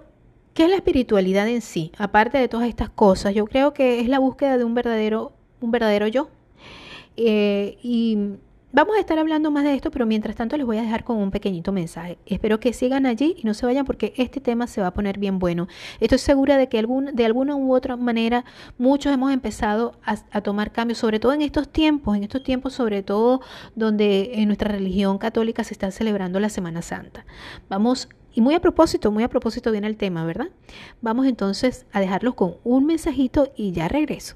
¿qué 0.53 0.63
es 0.63 0.69
la 0.69 0.75
espiritualidad 0.75 1.47
en 1.47 1.61
sí? 1.61 1.91
Aparte 1.97 2.37
de 2.37 2.47
todas 2.47 2.67
estas 2.67 2.89
cosas, 2.89 3.35
yo 3.35 3.45
creo 3.45 3.73
que 3.73 3.99
es 3.99 4.07
la 4.07 4.19
búsqueda 4.19 4.57
de 4.57 4.63
un 4.63 4.73
verdadero, 4.73 5.33
un 5.61 5.71
verdadero 5.71 6.07
yo. 6.07 6.29
Eh, 7.17 7.77
y 7.83 8.17
Vamos 8.71 8.97
a 8.97 8.99
estar 8.99 9.17
hablando 9.17 9.49
más 9.49 9.63
de 9.63 9.73
esto, 9.73 9.89
pero 9.89 10.05
mientras 10.05 10.35
tanto 10.35 10.55
les 10.55 10.63
voy 10.63 10.77
a 10.77 10.83
dejar 10.83 11.03
con 11.03 11.17
un 11.17 11.31
pequeñito 11.31 11.71
mensaje. 11.71 12.19
Espero 12.27 12.59
que 12.59 12.71
sigan 12.71 13.07
allí 13.07 13.35
y 13.35 13.43
no 13.43 13.55
se 13.55 13.65
vayan 13.65 13.83
porque 13.83 14.13
este 14.15 14.41
tema 14.41 14.67
se 14.67 14.79
va 14.79 14.87
a 14.87 14.93
poner 14.93 15.17
bien 15.17 15.39
bueno. 15.39 15.67
Estoy 15.99 16.19
segura 16.19 16.55
de 16.55 16.69
que 16.69 16.77
algún, 16.77 17.15
de 17.15 17.25
alguna 17.25 17.55
u 17.55 17.73
otra 17.73 17.95
manera 17.95 18.45
muchos 18.77 19.11
hemos 19.11 19.31
empezado 19.33 19.93
a, 20.05 20.17
a, 20.29 20.41
tomar 20.41 20.71
cambios, 20.71 20.99
sobre 20.99 21.19
todo 21.19 21.33
en 21.33 21.41
estos 21.41 21.67
tiempos, 21.67 22.15
en 22.15 22.21
estos 22.21 22.43
tiempos 22.43 22.73
sobre 22.73 23.01
todo 23.01 23.41
donde 23.75 24.33
en 24.35 24.45
nuestra 24.45 24.71
religión 24.71 25.17
católica 25.17 25.63
se 25.63 25.73
está 25.73 25.89
celebrando 25.89 26.39
la 26.39 26.49
Semana 26.49 26.83
Santa. 26.83 27.25
Vamos, 27.69 28.07
y 28.35 28.41
muy 28.41 28.53
a 28.53 28.61
propósito, 28.61 29.11
muy 29.11 29.23
a 29.23 29.29
propósito 29.29 29.71
viene 29.71 29.87
el 29.87 29.97
tema, 29.97 30.25
¿verdad? 30.25 30.49
Vamos 31.01 31.25
entonces 31.25 31.87
a 31.91 31.99
dejarlos 31.99 32.35
con 32.35 32.57
un 32.63 32.85
mensajito 32.85 33.51
y 33.55 33.71
ya 33.71 33.87
regreso. 33.87 34.35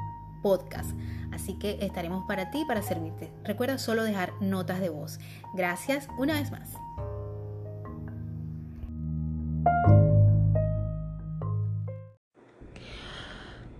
podcast. 0.41 0.91
Así 1.31 1.53
que 1.53 1.77
estaremos 1.81 2.25
para 2.27 2.51
ti, 2.51 2.65
para 2.67 2.81
servirte. 2.81 3.31
Recuerda 3.43 3.77
solo 3.77 4.03
dejar 4.03 4.33
notas 4.41 4.79
de 4.81 4.89
voz. 4.89 5.19
Gracias 5.53 6.07
una 6.17 6.33
vez 6.33 6.51
más. 6.51 6.69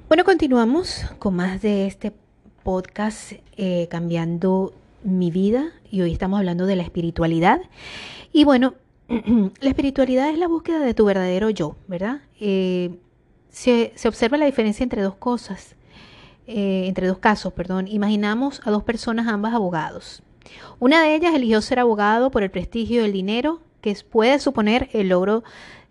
Bueno, 0.07 0.25
continuamos 0.25 1.05
con 1.19 1.35
más 1.35 1.61
de 1.61 1.87
este 1.87 2.13
podcast 2.63 3.31
eh, 3.55 3.87
Cambiando 3.89 4.73
mi 5.03 5.31
vida 5.31 5.71
y 5.89 6.01
hoy 6.01 6.11
estamos 6.11 6.37
hablando 6.37 6.65
de 6.65 6.75
la 6.75 6.83
espiritualidad. 6.83 7.61
Y 8.33 8.43
bueno, 8.43 8.75
la 9.07 9.69
espiritualidad 9.69 10.29
es 10.29 10.37
la 10.37 10.47
búsqueda 10.47 10.79
de 10.79 10.93
tu 10.93 11.05
verdadero 11.05 11.49
yo, 11.49 11.75
¿verdad? 11.87 12.21
Eh, 12.39 12.99
se, 13.49 13.93
se 13.95 14.07
observa 14.07 14.37
la 14.37 14.45
diferencia 14.45 14.83
entre 14.83 15.01
dos 15.01 15.15
cosas. 15.15 15.75
Eh, 16.47 16.85
entre 16.87 17.07
dos 17.07 17.19
casos, 17.19 17.53
perdón, 17.53 17.87
imaginamos 17.87 18.61
a 18.65 18.71
dos 18.71 18.83
personas, 18.83 19.27
ambas 19.27 19.53
abogados. 19.53 20.23
Una 20.79 21.01
de 21.01 21.15
ellas 21.15 21.33
eligió 21.35 21.61
ser 21.61 21.79
abogado 21.79 22.31
por 22.31 22.43
el 22.43 22.51
prestigio 22.51 23.01
y 23.01 23.05
el 23.05 23.13
dinero 23.13 23.61
que 23.81 23.95
puede 24.09 24.39
suponer 24.39 24.89
el 24.93 25.09
logro 25.09 25.43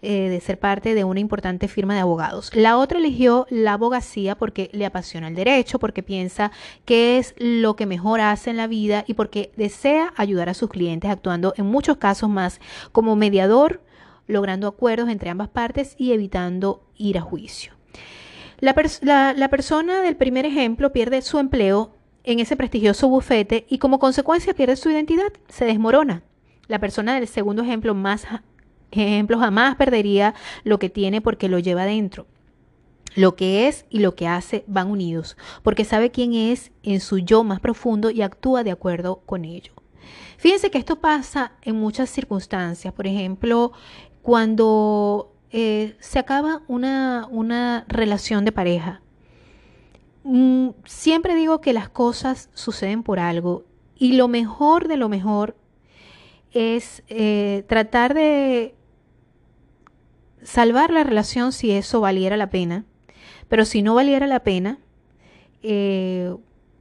eh, 0.03 0.31
de 0.31 0.41
ser 0.41 0.59
parte 0.59 0.95
de 0.95 1.05
una 1.05 1.21
importante 1.21 1.69
firma 1.69 1.93
de 1.95 2.01
abogados. 2.01 2.51
La 2.55 2.79
otra 2.79 2.99
eligió 2.99 3.47
la 3.51 3.75
abogacía 3.75 4.35
porque 4.35 4.71
le 4.73 4.87
apasiona 4.87 5.29
el 5.29 5.35
derecho, 5.35 5.79
porque 5.79 6.03
piensa 6.03 6.53
que 6.87 7.19
es 7.19 7.35
lo 7.37 7.77
que 7.77 7.85
mejor 7.85 8.23
hace 8.23 8.49
en 8.49 8.57
la 8.57 8.67
vida 8.67 9.05
y 9.07 9.13
porque 9.13 9.53
desea 9.59 10.15
ayudar 10.17 10.49
a 10.49 10.55
sus 10.55 10.71
clientes 10.71 11.11
actuando 11.11 11.53
en 11.59 11.67
muchos 11.67 11.99
casos 11.99 12.31
más 12.31 12.61
como 12.93 13.15
mediador, 13.15 13.83
logrando 14.27 14.69
acuerdos 14.69 15.11
entre 15.11 15.29
ambas 15.29 15.49
partes 15.49 15.95
y 15.99 16.13
evitando 16.13 16.83
ir 16.97 17.19
a 17.19 17.21
juicio. 17.21 17.75
La, 18.61 19.49
persona 19.49 20.03
del 20.03 20.17
primer 20.17 20.45
ejemplo 20.45 20.93
pierde 20.93 21.23
su 21.23 21.39
empleo 21.39 21.97
en 22.25 22.41
ese 22.41 22.57
prestigioso 22.57 23.09
bufete 23.09 23.67
y 23.71 23.79
como 23.79 23.99
consecuencia 23.99 24.53
pierde 24.53 24.77
su 24.77 24.91
identidad, 24.91 25.33
se 25.49 25.65
desmorona. 25.65 26.23
La 26.69 26.79
persona 26.79 27.15
del 27.15 27.27
segundo 27.27 27.63
ejemplo, 27.63 27.95
más 27.95 28.27
ejemplo, 28.91 29.39
jamás 29.39 29.77
perdería 29.77 30.35
lo 30.63 30.79
que 30.79 30.91
tiene 30.91 31.23
porque 31.23 31.49
lo 31.49 31.59
lleva 31.59 31.87
dentro. 31.87 32.27
Lo 33.17 33.35
que 33.35 33.67
es 33.67 33.87
y 33.89 34.01
lo 34.01 34.15
que 34.15 34.29
hace 34.29 34.63
van 34.67 34.89
unidos, 34.89 35.37
porque 35.63 35.85
sabe 35.85 36.11
quién 36.11 36.35
es 36.35 36.71
en 36.83 37.01
su 37.01 37.19
yo 37.19 37.43
más 37.43 37.61
profundo 37.61 38.11
y 38.11 38.23
actúa 38.23 38.63
de 38.63 38.71
acuerdo 38.71 39.23
con 39.25 39.45
ello. 39.45 39.73
Fíjense 40.37 40.71
que 40.71 40.79
esto 40.79 41.01
pasa 41.01 41.53
en 41.63 41.77
muchas 41.77 42.11
circunstancias. 42.11 42.93
Por 42.93 43.07
ejemplo, 43.07 43.73
cuando 44.23 45.33
eh, 45.53 45.97
se 45.99 46.19
acaba 46.19 46.63
una, 46.69 47.27
una 47.31 47.85
relación 47.89 48.45
de 48.45 48.53
pareja. 48.53 49.01
Mm, 50.23 50.71
siempre 50.85 51.35
digo 51.35 51.61
que 51.61 51.73
las 51.73 51.89
cosas 51.89 52.51
suceden 52.55 53.03
por 53.03 53.19
algo 53.19 53.65
y 53.97 54.13
lo 54.13 54.29
mejor 54.29 54.87
de 54.87 54.97
lo 54.97 55.09
mejor 55.09 55.57
es 56.53 57.03
eh, 57.09 57.65
tratar 57.69 58.15
de 58.15 58.75
salvar 60.43 60.91
la 60.91 61.05
relación 61.05 61.53
si 61.53 61.71
eso 61.71 62.01
valiera 62.01 62.37
la 62.37 62.51
pena, 62.51 62.85
pero 63.49 63.65
si 63.65 63.83
no 63.83 63.95
valiera 63.95 64.27
la 64.27 64.41
pena, 64.41 64.79
eh, 65.63 66.35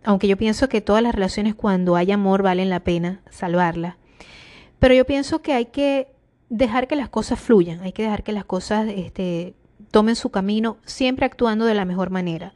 aunque 0.03 0.27
yo 0.27 0.37
pienso 0.37 0.69
que 0.69 0.81
todas 0.81 1.03
las 1.03 1.13
relaciones 1.13 1.55
cuando 1.55 1.95
hay 1.95 2.11
amor 2.11 2.41
valen 2.41 2.69
la 2.69 2.79
pena 2.81 3.21
salvarla, 3.29 3.97
pero 4.79 4.93
yo 4.93 5.05
pienso 5.05 5.41
que 5.41 5.53
hay 5.53 5.65
que 5.65 6.07
dejar 6.49 6.87
que 6.87 6.95
las 6.95 7.09
cosas 7.09 7.39
fluyan, 7.39 7.81
hay 7.81 7.91
que 7.91 8.03
dejar 8.03 8.23
que 8.23 8.31
las 8.31 8.45
cosas 8.45 8.87
este, 8.89 9.53
tomen 9.91 10.15
su 10.15 10.29
camino, 10.29 10.77
siempre 10.83 11.25
actuando 11.25 11.65
de 11.65 11.73
la 11.73 11.85
mejor 11.85 12.09
manera. 12.09 12.53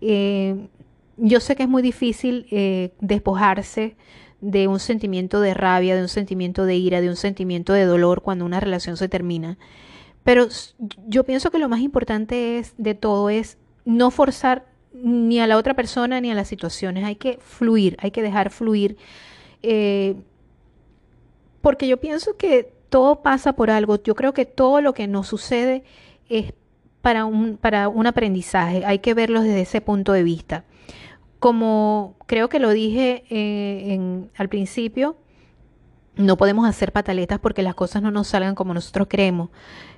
Eh, 0.00 0.68
yo 1.16 1.40
sé 1.40 1.56
que 1.56 1.64
es 1.64 1.68
muy 1.68 1.82
difícil 1.82 2.46
eh, 2.50 2.92
despojarse 3.00 3.96
de 4.40 4.68
un 4.68 4.80
sentimiento 4.80 5.40
de 5.40 5.54
rabia, 5.54 5.94
de 5.94 6.02
un 6.02 6.08
sentimiento 6.08 6.64
de 6.64 6.76
ira, 6.76 7.00
de 7.00 7.08
un 7.08 7.16
sentimiento 7.16 7.72
de 7.72 7.84
dolor 7.84 8.22
cuando 8.22 8.44
una 8.44 8.60
relación 8.60 8.96
se 8.96 9.08
termina. 9.08 9.58
Pero 10.24 10.48
yo 11.06 11.24
pienso 11.24 11.50
que 11.50 11.58
lo 11.58 11.68
más 11.68 11.80
importante 11.80 12.58
es 12.58 12.74
de 12.78 12.94
todo 12.94 13.30
es 13.30 13.58
no 13.84 14.10
forzar 14.10 14.66
ni 14.92 15.40
a 15.40 15.46
la 15.46 15.56
otra 15.56 15.74
persona 15.74 16.20
ni 16.20 16.30
a 16.30 16.34
las 16.34 16.48
situaciones. 16.48 17.04
Hay 17.04 17.16
que 17.16 17.38
fluir, 17.40 17.96
hay 18.00 18.10
que 18.10 18.22
dejar 18.22 18.50
fluir. 18.50 18.96
Eh, 19.62 20.16
porque 21.60 21.86
yo 21.86 21.98
pienso 21.98 22.36
que 22.36 22.72
todo 22.90 23.22
pasa 23.22 23.54
por 23.54 23.70
algo. 23.70 24.02
Yo 24.02 24.14
creo 24.14 24.34
que 24.34 24.44
todo 24.44 24.80
lo 24.82 24.92
que 24.92 25.06
nos 25.06 25.28
sucede 25.28 25.84
es 26.28 26.52
para 27.00 27.24
un, 27.24 27.56
para 27.56 27.88
un 27.88 28.06
aprendizaje. 28.06 28.84
Hay 28.84 28.98
que 28.98 29.14
verlo 29.14 29.40
desde 29.40 29.62
ese 29.62 29.80
punto 29.80 30.12
de 30.12 30.22
vista. 30.22 30.64
Como 31.38 32.16
creo 32.26 32.50
que 32.50 32.58
lo 32.58 32.70
dije 32.70 33.24
eh, 33.30 33.94
en, 33.94 34.30
al 34.36 34.48
principio, 34.50 35.16
no 36.16 36.36
podemos 36.36 36.68
hacer 36.68 36.92
pataletas 36.92 37.38
porque 37.38 37.62
las 37.62 37.74
cosas 37.74 38.02
no 38.02 38.10
nos 38.10 38.26
salgan 38.28 38.54
como 38.54 38.74
nosotros 38.74 39.06
creemos. 39.08 39.48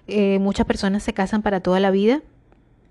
Eh, 0.06 0.38
muchas 0.38 0.66
personas 0.66 1.02
se 1.02 1.12
casan 1.12 1.42
para 1.42 1.61
toda 1.61 1.80
la 1.80 1.90
vida, 1.90 2.22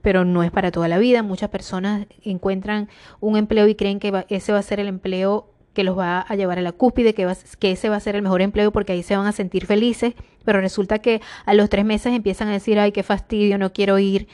pero 0.01 0.25
no 0.25 0.43
es 0.43 0.51
para 0.51 0.71
toda 0.71 0.89
la 0.89 0.97
vida. 0.97 1.23
Muchas 1.23 1.49
personas 1.49 2.07
encuentran 2.23 2.89
un 3.21 3.37
empleo 3.37 3.67
y 3.67 3.75
creen 3.75 3.99
que 3.99 4.25
ese 4.27 4.51
va 4.51 4.59
a 4.59 4.63
ser 4.63 4.81
el 4.81 4.87
empleo 4.87 5.47
que 5.73 5.83
los 5.83 5.97
va 5.97 6.21
a 6.21 6.35
llevar 6.35 6.59
a 6.59 6.61
la 6.61 6.71
cúspide, 6.71 7.13
que, 7.13 7.27
que 7.59 7.71
ese 7.71 7.89
va 7.89 7.95
a 7.95 7.99
ser 7.99 8.15
el 8.15 8.21
mejor 8.21 8.41
empleo 8.41 8.71
porque 8.71 8.93
ahí 8.93 9.03
se 9.03 9.15
van 9.15 9.27
a 9.27 9.31
sentir 9.31 9.65
felices, 9.65 10.13
pero 10.43 10.59
resulta 10.59 10.99
que 10.99 11.21
a 11.45 11.53
los 11.53 11.69
tres 11.69 11.85
meses 11.85 12.13
empiezan 12.13 12.49
a 12.49 12.53
decir, 12.53 12.79
ay, 12.79 12.91
qué 12.91 13.03
fastidio, 13.03 13.57
no 13.57 13.71
quiero 13.71 13.99
ir. 13.99 14.27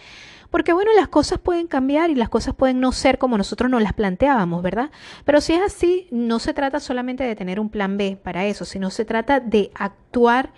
Porque 0.49 0.73
bueno, 0.73 0.91
las 0.95 1.09
cosas 1.09 1.39
pueden 1.39 1.67
cambiar 1.67 2.09
y 2.09 2.15
las 2.15 2.29
cosas 2.29 2.55
pueden 2.55 2.79
no 2.79 2.91
ser 2.91 3.17
como 3.17 3.37
nosotros 3.37 3.69
nos 3.69 3.81
las 3.81 3.93
planteábamos, 3.93 4.63
¿verdad? 4.63 4.91
Pero 5.25 5.41
si 5.41 5.53
es 5.53 5.61
así, 5.61 6.07
no 6.09 6.39
se 6.39 6.53
trata 6.53 6.79
solamente 6.79 7.23
de 7.23 7.35
tener 7.35 7.59
un 7.59 7.69
plan 7.69 7.97
B 7.97 8.17
para 8.21 8.45
eso, 8.45 8.63
sino 8.63 8.89
se 8.89 9.03
trata 9.03 9.39
de 9.39 9.71
actuar 9.75 10.53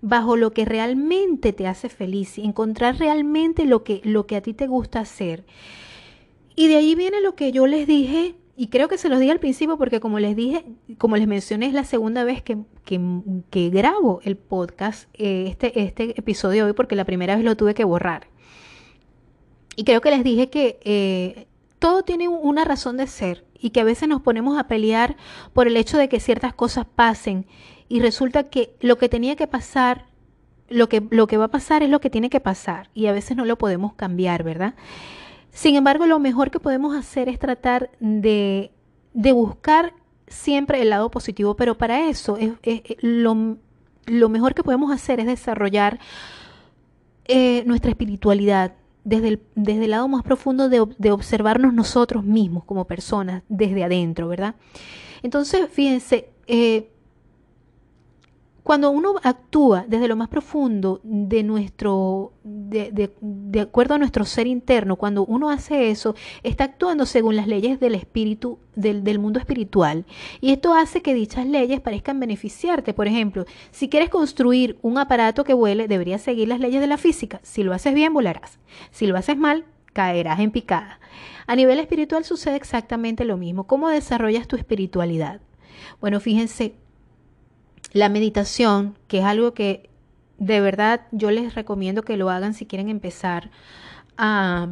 bajo 0.00 0.36
lo 0.36 0.52
que 0.52 0.64
realmente 0.64 1.52
te 1.52 1.66
hace 1.66 1.88
feliz, 1.88 2.38
encontrar 2.38 2.98
realmente 2.98 3.64
lo 3.64 3.84
que, 3.84 4.00
lo 4.04 4.26
que 4.26 4.36
a 4.36 4.42
ti 4.42 4.54
te 4.54 4.66
gusta 4.66 5.00
hacer. 5.00 5.44
Y 6.54 6.68
de 6.68 6.76
ahí 6.76 6.94
viene 6.94 7.20
lo 7.20 7.34
que 7.34 7.50
yo 7.50 7.66
les 7.66 7.86
dije, 7.86 8.34
y 8.54 8.68
creo 8.68 8.88
que 8.88 8.98
se 8.98 9.08
los 9.08 9.18
dije 9.18 9.32
al 9.32 9.40
principio 9.40 9.78
porque 9.78 9.98
como 9.98 10.18
les 10.18 10.36
dije, 10.36 10.64
como 10.98 11.16
les 11.16 11.26
mencioné, 11.26 11.66
es 11.66 11.72
la 11.72 11.84
segunda 11.84 12.22
vez 12.24 12.42
que, 12.42 12.58
que, 12.84 13.70
grabo 13.70 14.20
el 14.24 14.36
podcast, 14.36 15.08
eh, 15.14 15.46
este, 15.48 15.80
este 15.80 16.18
episodio 16.18 16.66
hoy, 16.66 16.74
porque 16.74 16.94
la 16.94 17.04
primera 17.04 17.34
vez 17.34 17.44
lo 17.44 17.56
tuve 17.56 17.74
que 17.74 17.84
borrar. 17.84 18.26
Y 19.74 19.84
creo 19.84 20.02
que 20.02 20.10
les 20.10 20.22
dije 20.22 20.50
que 20.50 20.78
eh, 20.84 21.46
todo 21.78 22.02
tiene 22.02 22.28
una 22.28 22.64
razón 22.64 22.98
de 22.98 23.06
ser 23.06 23.46
y 23.58 23.70
que 23.70 23.80
a 23.80 23.84
veces 23.84 24.08
nos 24.08 24.20
ponemos 24.20 24.58
a 24.58 24.68
pelear 24.68 25.16
por 25.54 25.66
el 25.66 25.76
hecho 25.78 25.96
de 25.96 26.10
que 26.10 26.20
ciertas 26.20 26.52
cosas 26.52 26.84
pasen 26.84 27.46
y 27.88 28.00
resulta 28.00 28.44
que 28.44 28.74
lo 28.80 28.98
que 28.98 29.08
tenía 29.08 29.34
que 29.34 29.46
pasar, 29.46 30.06
lo 30.68 30.90
que, 30.90 31.02
lo 31.10 31.26
que 31.26 31.38
va 31.38 31.46
a 31.46 31.50
pasar 31.50 31.82
es 31.82 31.88
lo 31.88 32.00
que 32.00 32.10
tiene 32.10 32.28
que 32.28 32.40
pasar 32.40 32.90
y 32.92 33.06
a 33.06 33.12
veces 33.12 33.36
no 33.36 33.46
lo 33.46 33.56
podemos 33.56 33.94
cambiar, 33.94 34.42
¿verdad? 34.42 34.74
Sin 35.52 35.76
embargo, 35.76 36.06
lo 36.06 36.18
mejor 36.18 36.50
que 36.50 36.58
podemos 36.58 36.96
hacer 36.96 37.28
es 37.28 37.38
tratar 37.38 37.90
de, 38.00 38.72
de 39.12 39.32
buscar 39.32 39.92
siempre 40.26 40.80
el 40.80 40.90
lado 40.90 41.10
positivo, 41.10 41.54
pero 41.56 41.76
para 41.76 42.08
eso 42.08 42.38
es, 42.38 42.52
lo, 43.00 43.58
lo, 44.06 44.28
mejor 44.30 44.54
que 44.54 44.62
podemos 44.62 44.90
hacer 44.90 45.20
es 45.20 45.26
desarrollar 45.26 46.00
eh, 47.26 47.62
nuestra 47.66 47.90
espiritualidad, 47.90 48.72
desde 49.04 49.28
el, 49.28 49.42
desde 49.54 49.84
el 49.84 49.90
lado 49.90 50.08
más 50.08 50.22
profundo 50.22 50.70
de, 50.70 50.86
de, 50.96 51.10
observarnos 51.10 51.74
nosotros 51.74 52.24
mismos 52.24 52.64
como 52.64 52.86
personas, 52.86 53.42
desde 53.50 53.84
adentro, 53.84 54.28
¿verdad? 54.28 54.54
Entonces, 55.22 55.68
fíjense, 55.70 56.30
eh, 56.46 56.91
cuando 58.62 58.90
uno 58.90 59.14
actúa 59.22 59.84
desde 59.88 60.06
lo 60.06 60.14
más 60.14 60.28
profundo 60.28 61.00
de 61.02 61.42
nuestro, 61.42 62.32
de, 62.44 63.10
de, 63.20 63.60
acuerdo 63.60 63.94
a 63.94 63.98
nuestro 63.98 64.24
ser 64.24 64.46
interno, 64.46 64.96
cuando 64.96 65.24
uno 65.24 65.50
hace 65.50 65.90
eso, 65.90 66.14
está 66.44 66.64
actuando 66.64 67.04
según 67.04 67.34
las 67.34 67.48
leyes 67.48 67.80
del 67.80 67.96
espíritu, 67.96 68.58
del, 68.76 69.02
del 69.02 69.18
mundo 69.18 69.40
espiritual. 69.40 70.04
Y 70.40 70.52
esto 70.52 70.74
hace 70.74 71.02
que 71.02 71.12
dichas 71.12 71.46
leyes 71.46 71.80
parezcan 71.80 72.20
beneficiarte. 72.20 72.94
Por 72.94 73.08
ejemplo, 73.08 73.46
si 73.72 73.88
quieres 73.88 74.10
construir 74.10 74.78
un 74.82 74.96
aparato 74.96 75.42
que 75.42 75.54
vuele, 75.54 75.88
deberías 75.88 76.22
seguir 76.22 76.46
las 76.48 76.60
leyes 76.60 76.80
de 76.80 76.86
la 76.86 76.98
física. 76.98 77.40
Si 77.42 77.64
lo 77.64 77.74
haces 77.74 77.94
bien, 77.94 78.14
volarás. 78.14 78.58
Si 78.92 79.06
lo 79.06 79.16
haces 79.16 79.36
mal, 79.36 79.64
caerás 79.92 80.38
en 80.38 80.52
picada. 80.52 81.00
A 81.46 81.56
nivel 81.56 81.80
espiritual 81.80 82.24
sucede 82.24 82.56
exactamente 82.56 83.24
lo 83.24 83.36
mismo. 83.36 83.66
¿Cómo 83.66 83.88
desarrollas 83.88 84.46
tu 84.46 84.56
espiritualidad? 84.56 85.40
Bueno, 86.00 86.20
fíjense, 86.20 86.74
la 87.92 88.08
meditación, 88.08 88.96
que 89.06 89.18
es 89.18 89.24
algo 89.24 89.54
que 89.54 89.88
de 90.38 90.60
verdad 90.60 91.02
yo 91.12 91.30
les 91.30 91.54
recomiendo 91.54 92.02
que 92.02 92.16
lo 92.16 92.30
hagan 92.30 92.54
si 92.54 92.66
quieren 92.66 92.88
empezar 92.88 93.50
a, 94.16 94.68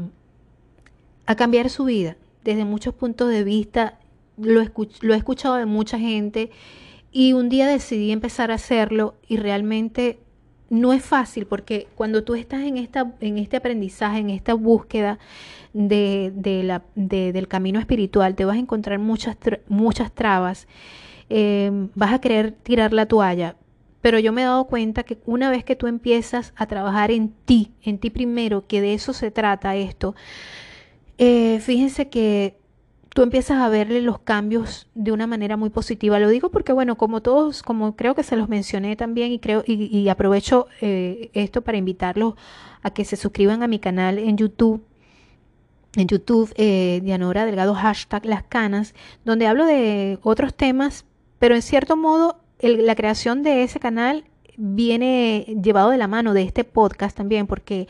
a 1.27 1.35
cambiar 1.37 1.71
su 1.71 1.85
vida 1.85 2.17
desde 2.45 2.65
muchos 2.65 2.95
puntos 2.95 3.31
de 3.31 3.45
vista. 3.45 3.99
Lo, 4.37 4.62
lo 5.03 5.15
he 5.15 5.17
escuchado 5.17 5.57
de 5.57 5.67
mucha 5.67 5.99
gente 5.99 6.50
y 7.12 7.35
un 7.35 7.49
día 7.49 7.67
decidí 7.67 8.11
empezar 8.11 8.50
a 8.50 8.55
hacerlo 8.55 9.15
y 9.29 9.37
realmente 9.37 10.19
no 10.71 10.93
es 10.93 11.05
fácil 11.05 11.47
porque 11.47 11.89
cuando 11.97 12.25
tú 12.25 12.37
estás 12.37 12.62
en, 12.62 12.79
esta, 12.79 13.12
en 13.21 13.39
este 13.39 13.57
aprendizaje, 13.57 14.19
en 14.19 14.31
esta 14.31 14.55
búsqueda 14.55 15.19
de, 15.73 16.33
de 16.35 16.62
la, 16.62 16.83
de, 16.95 17.33
del 17.33 17.49
camino 17.49 17.81
espiritual, 17.81 18.35
te 18.35 18.45
vas 18.45 18.57
a 18.57 18.61
encontrar 18.61 18.99
muchas, 18.99 19.37
muchas 19.69 20.12
trabas 20.12 20.69
Em, 21.30 21.90
vas 21.94 22.12
a 22.12 22.20
querer 22.20 22.52
tirar 22.52 22.92
la 22.92 23.06
toalla. 23.06 23.56
Pero 24.00 24.18
yo 24.18 24.32
me 24.32 24.42
he 24.42 24.44
dado 24.44 24.64
cuenta 24.64 25.04
que 25.04 25.18
una 25.26 25.49
vez 25.50 25.62
que 25.62 25.76
tú 25.76 25.87
empiezas 25.87 26.52
a 26.56 26.66
trabajar 26.66 27.12
en 27.12 27.28
ti, 27.44 27.72
en 27.82 27.99
ti 27.99 28.10
primero, 28.10 28.66
que 28.66 28.80
de 28.80 28.94
eso 28.94 29.12
se 29.12 29.30
trata 29.30 29.76
esto, 29.76 30.16
eh, 31.18 31.60
fíjense 31.60 32.08
que 32.08 32.56
tú 33.10 33.22
empiezas 33.22 33.58
a 33.58 33.68
verle 33.68 34.00
los 34.00 34.18
cambios 34.20 34.88
de 34.94 35.12
una 35.12 35.28
manera 35.28 35.56
muy 35.56 35.70
positiva. 35.70 36.18
Lo 36.18 36.28
digo 36.28 36.50
porque, 36.50 36.72
bueno, 36.72 36.96
como 36.96 37.20
todos, 37.20 37.62
como 37.62 37.94
creo 37.94 38.16
que 38.16 38.25
se 38.25 38.37
los 38.37 38.49
mencioné 38.49 38.96
también 38.96 39.30
y 39.30 39.38
creo 39.38 39.62
y, 39.66 40.08
aprovecho 40.08 40.66
eh, 40.80 41.30
esto 41.34 41.62
para 41.62 41.78
invitarlos 41.78 42.34
a 42.82 42.90
que 42.90 43.04
se 43.04 43.16
suscriban 43.16 43.62
a 43.62 43.68
mi 43.68 43.78
canal 43.78 44.18
en 44.18 44.37
YouTube. 44.37 44.82
En 45.96 46.06
YouTube, 46.08 46.52
eh, 46.56 47.00
Dianora 47.04 47.44
Delgado, 47.44 47.75
hashtag 47.75 48.25
Las 48.26 48.44
Canas, 48.44 48.94
donde 49.25 49.46
hablo 49.46 49.66
de 49.66 50.18
otros 50.22 50.54
temas 50.54 51.04
pero 51.40 51.56
en 51.56 51.62
cierto 51.62 51.97
modo, 51.97 52.37
la 52.61 52.94
creación 52.94 53.42
de 53.42 53.62
ese 53.62 53.80
canal 53.80 54.25
viene 54.59 55.56
llevado 55.62 55.88
de 55.88 55.97
la 55.97 56.06
mano 56.06 56.35
de 56.35 56.42
este 56.42 56.65
podcast 56.65 57.17
también, 57.17 57.47
porque 57.47 57.88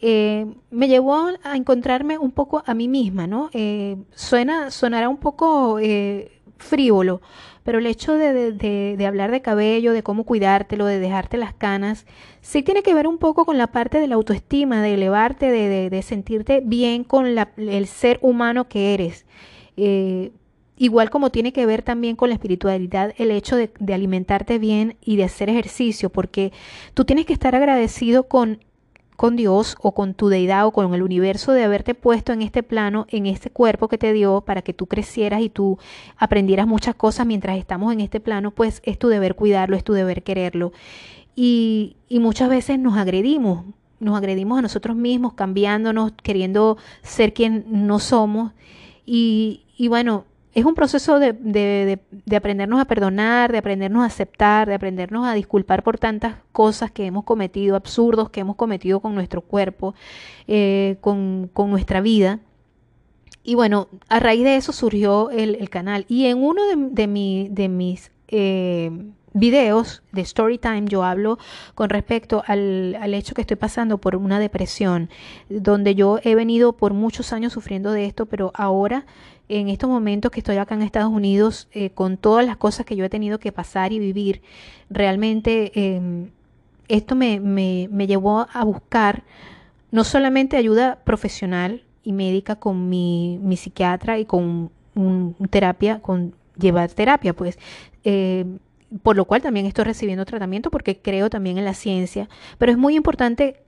eh, 0.00 0.46
me 0.70 0.88
llevó 0.88 1.28
a 1.44 1.56
encontrarme 1.56 2.16
un 2.16 2.32
poco 2.32 2.62
a 2.64 2.72
mí 2.72 2.88
misma, 2.88 3.26
¿no? 3.26 3.50
Eh, 3.52 3.98
suena, 4.14 4.70
sonará 4.70 5.10
un 5.10 5.18
poco 5.18 5.78
eh, 5.78 6.40
frívolo, 6.56 7.20
pero 7.64 7.80
el 7.80 7.86
hecho 7.86 8.14
de, 8.14 8.52
de, 8.52 9.06
hablar 9.06 9.30
de 9.30 9.42
cabello, 9.42 9.92
de 9.92 10.02
cómo 10.02 10.24
cuidártelo, 10.24 10.86
de 10.86 10.98
dejarte 10.98 11.36
las 11.36 11.52
canas, 11.52 12.06
sí 12.40 12.62
tiene 12.62 12.82
que 12.82 12.94
ver 12.94 13.06
un 13.06 13.18
poco 13.18 13.44
con 13.44 13.58
la 13.58 13.66
parte 13.66 14.00
de 14.00 14.06
la 14.06 14.14
autoestima, 14.14 14.80
de 14.80 14.94
elevarte, 14.94 15.50
de, 15.50 15.90
de 15.90 16.02
sentirte 16.02 16.62
bien 16.64 17.04
con 17.04 17.34
la, 17.34 17.50
el 17.58 17.86
ser 17.86 18.18
humano 18.22 18.68
que 18.68 18.94
eres. 18.94 19.26
Igual 20.78 21.08
como 21.08 21.30
tiene 21.30 21.52
que 21.52 21.64
ver 21.64 21.82
también 21.82 22.16
con 22.16 22.28
la 22.28 22.34
espiritualidad 22.34 23.14
el 23.16 23.30
hecho 23.30 23.56
de, 23.56 23.70
alimentarte 23.92 24.58
bien 24.58 24.96
y 25.00 25.16
de 25.16 25.24
hacer 25.24 25.48
ejercicio, 25.48 26.10
porque 26.10 26.52
tú 26.92 27.04
tienes 27.04 27.24
que 27.24 27.32
estar 27.32 27.54
agradecido 27.54 28.24
con, 28.24 28.62
con 29.16 29.36
Dios 29.36 29.76
o 29.80 29.94
con 29.94 30.12
tu 30.12 30.28
deidad 30.28 30.66
o 30.66 30.72
con 30.72 30.92
el 30.92 31.02
universo 31.02 31.52
de 31.52 31.64
haberte 31.64 31.94
puesto 31.94 32.34
en 32.34 32.42
este 32.42 32.62
plano, 32.62 33.06
en 33.08 33.24
este 33.24 33.48
cuerpo 33.48 33.88
que 33.88 33.96
te 33.96 34.12
dio 34.12 34.42
para 34.42 34.60
que 34.60 34.74
tú 34.74 34.86
crecieras 34.86 35.40
y 35.40 35.48
tú 35.48 35.78
aprendieras 36.18 36.66
muchas 36.66 36.94
cosas 36.94 37.26
mientras 37.26 37.56
estamos 37.56 37.90
en 37.94 38.00
este 38.00 38.20
plano, 38.20 38.50
pues 38.50 38.82
es 38.84 38.98
tu 38.98 39.08
deber 39.08 39.34
cuidarlo, 39.34 39.76
es 39.76 39.84
tu 39.84 39.94
deber 39.94 40.22
quererlo. 40.22 40.72
Y, 41.34 41.96
y 42.06 42.20
muchas 42.20 42.50
veces 42.50 42.78
nos 42.78 42.98
agredimos, 42.98 43.64
nos 43.98 44.16
agredimos 44.16 44.58
a 44.58 44.62
nosotros 44.62 44.94
mismos, 44.94 45.32
cambiándonos, 45.32 46.12
queriendo 46.22 46.76
ser 47.02 47.32
quien 47.32 47.64
no 47.66 47.98
somos. 47.98 48.52
Y, 49.06 49.62
y 49.78 49.88
bueno, 49.88 50.24
es 50.56 50.64
un 50.64 50.74
proceso 50.74 51.18
de, 51.18 51.34
de, 51.34 51.98
de, 52.10 52.36
aprendernos 52.36 52.80
a 52.80 52.86
perdonar, 52.86 53.52
de 53.52 53.58
aprendernos 53.58 54.02
a 54.02 54.06
aceptar, 54.06 54.66
de 54.66 54.74
aprendernos 54.74 55.26
a 55.26 55.34
disculpar 55.34 55.82
por 55.82 55.98
tantas 55.98 56.36
cosas 56.50 56.90
que 56.90 57.04
hemos 57.04 57.24
cometido, 57.24 57.76
absurdos 57.76 58.30
que 58.30 58.40
hemos 58.40 58.56
cometido 58.56 59.00
con 59.00 59.14
nuestro 59.14 59.42
cuerpo, 59.42 59.94
eh, 60.48 60.96
con, 61.02 61.50
nuestra 61.54 62.00
vida. 62.00 62.40
Y 63.44 63.54
bueno, 63.54 63.88
a 64.08 64.18
raíz 64.18 64.44
de 64.44 64.56
eso 64.56 64.72
surgió 64.72 65.28
el, 65.28 65.68
canal. 65.68 66.06
Y 66.08 66.24
en 66.24 66.42
uno 66.42 66.62
de, 66.90 67.06
mi, 67.06 67.48
de 67.50 67.68
mis 67.68 68.10
eh, 68.28 68.90
videos 69.34 70.02
de 70.12 70.22
story 70.22 70.56
time 70.56 70.84
yo 70.86 71.04
hablo 71.04 71.38
con 71.74 71.90
respecto 71.90 72.42
al, 72.46 72.96
al, 72.98 73.12
hecho 73.12 73.34
que 73.34 73.42
estoy 73.42 73.58
pasando 73.58 73.98
por 73.98 74.16
una 74.16 74.38
depresión, 74.38 75.10
donde 75.50 75.94
yo 75.94 76.18
he 76.22 76.34
venido 76.34 76.72
por 76.72 76.94
muchos 76.94 77.34
años 77.34 77.52
sufriendo 77.52 77.92
de 77.92 78.06
esto, 78.06 78.24
pero 78.24 78.52
ahora 78.54 79.04
en 79.48 79.68
estos 79.68 79.88
momentos 79.88 80.30
que 80.30 80.40
estoy 80.40 80.56
acá 80.56 80.74
en 80.74 80.82
Estados 80.82 81.12
Unidos, 81.12 81.68
eh, 81.72 81.90
con 81.90 82.16
todas 82.16 82.44
las 82.44 82.56
cosas 82.56 82.84
que 82.84 82.96
yo 82.96 83.04
he 83.04 83.08
tenido 83.08 83.38
que 83.38 83.52
pasar 83.52 83.92
y 83.92 83.98
vivir, 83.98 84.42
realmente 84.90 85.72
em, 85.74 86.30
esto 86.88 87.14
me, 87.14 87.40
me, 87.40 87.88
me, 87.90 88.06
llevó 88.06 88.46
a 88.52 88.64
buscar 88.64 89.24
no 89.90 90.04
solamente 90.04 90.56
ayuda 90.56 90.98
profesional 91.04 91.84
y 92.02 92.12
médica 92.12 92.56
con 92.56 92.88
mi, 92.88 93.38
mi 93.42 93.56
psiquiatra 93.56 94.18
y 94.18 94.24
con 94.24 94.70
un, 94.94 95.36
terapia, 95.50 96.00
con 96.00 96.34
llevar 96.58 96.90
terapia, 96.90 97.32
pues, 97.34 97.58
eh, 98.04 98.44
por 99.02 99.16
lo 99.16 99.24
cual 99.24 99.42
también 99.42 99.66
estoy 99.66 99.84
recibiendo 99.84 100.24
tratamiento 100.24 100.70
porque 100.70 100.98
creo 100.98 101.30
también 101.30 101.58
en 101.58 101.64
la 101.64 101.74
ciencia, 101.74 102.28
pero 102.58 102.72
es 102.72 102.78
muy 102.78 102.94
importante 102.96 103.62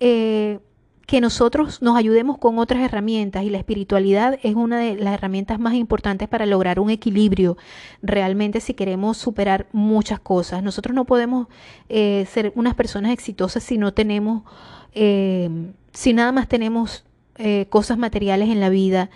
eh, 0.00 0.58
que 1.06 1.20
nosotros 1.20 1.82
nos 1.82 1.96
ayudemos 1.96 2.38
con 2.38 2.58
otras 2.58 2.82
herramientas 2.82 3.44
y 3.44 3.50
la 3.50 3.58
espiritualidad 3.58 4.38
es 4.42 4.54
una 4.54 4.78
de 4.78 4.96
las 4.96 5.14
herramientas 5.14 5.58
más 5.58 5.74
importantes 5.74 6.28
para 6.28 6.46
lograr 6.46 6.80
un 6.80 6.90
equilibrio 6.90 7.56
realmente 8.02 8.60
si 8.60 8.74
queremos 8.74 9.16
superar 9.16 9.66
muchas 9.72 10.20
cosas. 10.20 10.62
Nosotros 10.62 10.94
no 10.94 11.04
podemos 11.04 11.48
eh, 11.88 12.26
ser 12.30 12.52
unas 12.54 12.74
personas 12.74 13.12
exitosas 13.12 13.62
si 13.62 13.78
no 13.78 13.92
tenemos, 13.92 14.42
eh, 14.94 15.50
si 15.92 16.12
nada 16.12 16.32
más 16.32 16.48
tenemos 16.48 17.04
eh, 17.36 17.66
cosas 17.68 17.98
materiales 17.98 18.48
en 18.48 18.60
la 18.60 18.68
vida, 18.68 19.10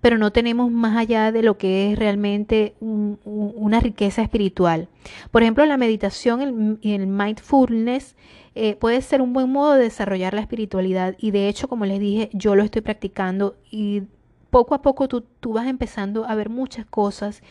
pero 0.00 0.18
no 0.18 0.30
tenemos 0.30 0.70
más 0.70 0.96
allá 0.96 1.32
de 1.32 1.42
lo 1.42 1.58
que 1.58 1.90
es 1.90 1.98
realmente 1.98 2.74
una 2.80 3.80
riqueza 3.80 4.22
espiritual. 4.22 4.88
Por 5.32 5.42
ejemplo, 5.42 5.64
la 5.66 5.76
meditación, 5.76 6.78
y 6.80 6.92
el 6.92 7.06
mindfulness, 7.08 8.14
eh, 8.56 8.76
puede 8.76 9.02
ser 9.02 9.22
un 9.22 9.32
buen 9.32 9.50
modo 9.50 9.74
de 9.74 9.82
desarrollar 9.82 10.34
la 10.34 10.40
espiritualidad 10.40 11.14
y 11.18 11.30
de 11.30 11.48
hecho, 11.48 11.68
como 11.68 11.86
les 11.86 12.00
dije, 12.00 12.30
yo 12.32 12.56
lo 12.56 12.62
estoy 12.62 12.82
practicando 12.82 13.56
y 13.70 14.02
poco 14.50 14.74
a 14.74 14.82
poco 14.82 15.08
tú, 15.08 15.24
tú 15.40 15.52
vas 15.52 15.66
empezando 15.66 16.24
a 16.24 16.34
ver 16.34 16.48
muchas 16.48 16.86
cosas 16.86 17.42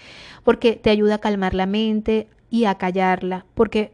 porque 0.43 0.73
te 0.73 0.89
ayuda 0.89 1.15
a 1.15 1.19
calmar 1.19 1.53
la 1.53 1.65
mente 1.65 2.27
y 2.49 2.65
a 2.65 2.75
callarla, 2.75 3.45
porque 3.53 3.91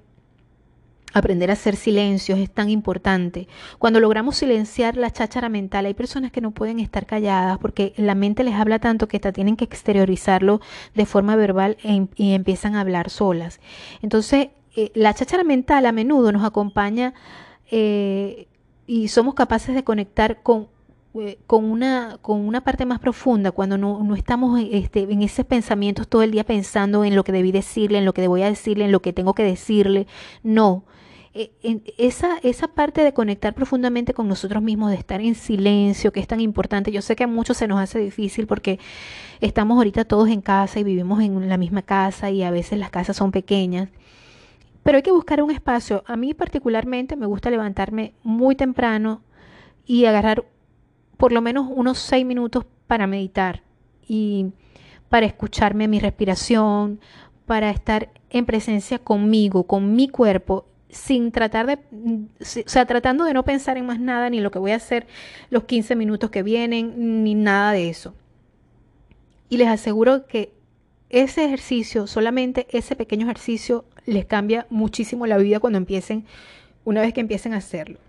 Aprender 1.13 1.50
a 1.50 1.54
hacer 1.54 1.76
silencios 1.76 2.39
es 2.39 2.50
tan 2.50 2.69
importante. 2.69 3.47
Cuando 3.80 4.00
logramos 4.00 4.38
silenciar 4.38 4.95
la 4.95 5.12
cháchara 5.12 5.50
mental, 5.50 5.86
hay 5.86 5.93
personas 5.93 6.32
que 6.32 6.39
no 6.39 6.52
pueden 6.52 6.80
estar 6.80 7.06
calladas 7.06 7.58
porque 7.58 7.93
la 7.97 8.15
mente 8.15 8.45
les 8.45 8.56
habla 8.56 8.80
tanto 8.80 9.08
que 9.08 9.19
tienen 9.19 9.58
que 9.58 9.65
exteriorizarlo 9.65 10.62
de 10.95 11.06
forma 11.06 11.36
verbal 11.36 11.78
e, 11.84 12.08
y 12.15 12.34
empiezan 12.34 12.76
a 12.76 12.82
hablar 12.82 13.10
solas. 13.10 13.60
Entonces, 14.02 14.50
eh, 14.76 14.92
la 14.94 15.14
cháchara 15.14 15.44
mental 15.44 15.86
a 15.86 15.92
menudo 15.92 16.32
nos 16.32 16.44
acompaña 16.44 17.14
eh, 17.70 18.48
y 18.88 19.08
somos 19.08 19.34
capaces 19.36 19.76
de 19.76 19.84
conectar 19.84 20.42
con 20.44 20.68
eh, 21.14 21.40
con 21.46 21.66
una, 21.66 22.20
con 22.22 22.40
una 22.40 22.62
parte 22.62 22.86
más 22.86 23.00
profunda, 23.00 23.52
cuando 23.52 23.78
no, 23.78 24.02
no 24.02 24.16
estamos 24.16 24.62
este, 24.72 25.02
en 25.02 25.22
esos 25.24 25.46
pensamientos 25.46 26.08
todo 26.08 26.22
el 26.22 26.32
día 26.32 26.46
pensando 26.46 27.04
en 27.04 27.18
lo 27.18 27.26
que 27.26 27.34
debí 27.34 27.52
decirle, 27.52 27.98
en 27.98 28.06
lo 28.06 28.14
que 28.14 28.26
voy 28.30 28.44
a 28.44 28.50
decirle, 28.50 28.86
en 28.86 28.94
lo 28.94 29.02
que 29.02 29.12
tengo 29.12 29.34
que 29.34 29.44
decirle. 29.44 30.08
No. 30.42 30.86
Eh, 31.34 31.52
esa, 31.98 32.38
esa 32.44 32.70
parte 32.70 33.04
de 33.04 33.14
conectar 33.14 33.54
profundamente 33.54 34.14
con 34.14 34.30
nosotros 34.30 34.64
mismos, 34.64 34.90
de 34.92 34.96
estar 34.96 35.20
en 35.20 35.36
silencio, 35.36 36.14
que 36.14 36.22
es 36.22 36.28
tan 36.28 36.40
importante. 36.40 36.94
Yo 36.94 37.02
sé 37.02 37.18
que 37.18 37.26
a 37.26 37.28
muchos 37.28 37.58
se 37.58 37.68
nos 37.68 37.82
hace 37.82 38.00
difícil 38.00 38.48
porque 38.48 38.80
estamos 39.42 39.76
ahorita 39.78 40.06
todos 40.06 40.30
en 40.30 40.40
casa 40.42 40.80
y 40.80 40.86
vivimos 40.86 41.22
en 41.22 41.50
la 41.50 41.58
misma 41.58 41.82
casa 41.82 42.32
y 42.32 42.42
a 42.44 42.52
veces 42.52 42.80
las 42.80 42.90
casas 42.90 43.18
son 43.18 43.32
pequeñas. 43.32 43.90
Pero 44.84 44.98
hay 44.98 45.04
que 45.04 45.12
buscar 45.12 45.41
un 45.41 45.52
espacio. 45.52 46.04
A 46.08 46.15
mí 46.15 46.34
particularmente 46.34 47.15
me 47.15 47.26
gusta 47.26 47.50
levantarme 47.50 48.13
muy 48.24 48.56
temprano 48.56 49.22
y 49.86 50.06
agarrar 50.06 50.46
por 51.17 51.32
lo 51.32 51.41
menos 51.41 51.67
unos 51.70 52.00
seis 52.00 52.26
minutos 52.26 52.65
para 52.88 53.08
meditar 53.08 53.62
y 54.08 54.48
para 55.10 55.26
escucharme 55.26 55.88
mi 55.88 56.00
respiración, 56.00 57.00
para 57.46 57.70
estar 57.70 58.10
en 58.30 58.46
presencia 58.46 58.98
conmigo, 58.98 59.63
con 59.63 59.94
mi 59.94 60.08
cuerpo, 60.08 60.65
sin 60.89 61.32
tratar 61.32 61.67
de, 61.67 61.76
o 61.76 62.46
sea, 62.46 62.86
tratando 62.86 63.24
de 63.26 63.34
no 63.34 63.44
pensar 63.44 63.78
en 63.78 63.86
más 63.86 64.00
nada, 64.00 64.30
ni 64.30 64.39
lo 64.39 64.52
que 64.52 64.60
voy 64.60 64.72
a 64.72 64.78
hacer 64.78 65.08
los 65.50 65.65
15 65.65 65.96
minutos 65.96 66.30
que 66.30 66.44
vienen, 66.44 67.24
ni 67.24 67.36
nada 67.36 67.72
de 67.74 67.89
eso. 67.89 68.13
Y 69.50 69.58
les 69.58 69.67
aseguro 69.67 70.28
que 70.28 70.54
ese 71.10 71.44
ejercicio, 71.44 72.08
solamente 72.08 72.67
ese 72.72 72.96
pequeño 72.96 73.26
ejercicio, 73.26 73.86
les 74.06 74.26
cambia 74.26 74.68
muchísimo 74.70 75.26
la 75.28 75.38
vida 75.38 75.60
cuando 75.60 75.78
empiecen, 75.78 76.26
una 76.84 77.02
vez 77.02 77.14
que 77.14 77.22
empiecen 77.22 77.54
a 77.54 77.58
hacerlo. 77.58 78.00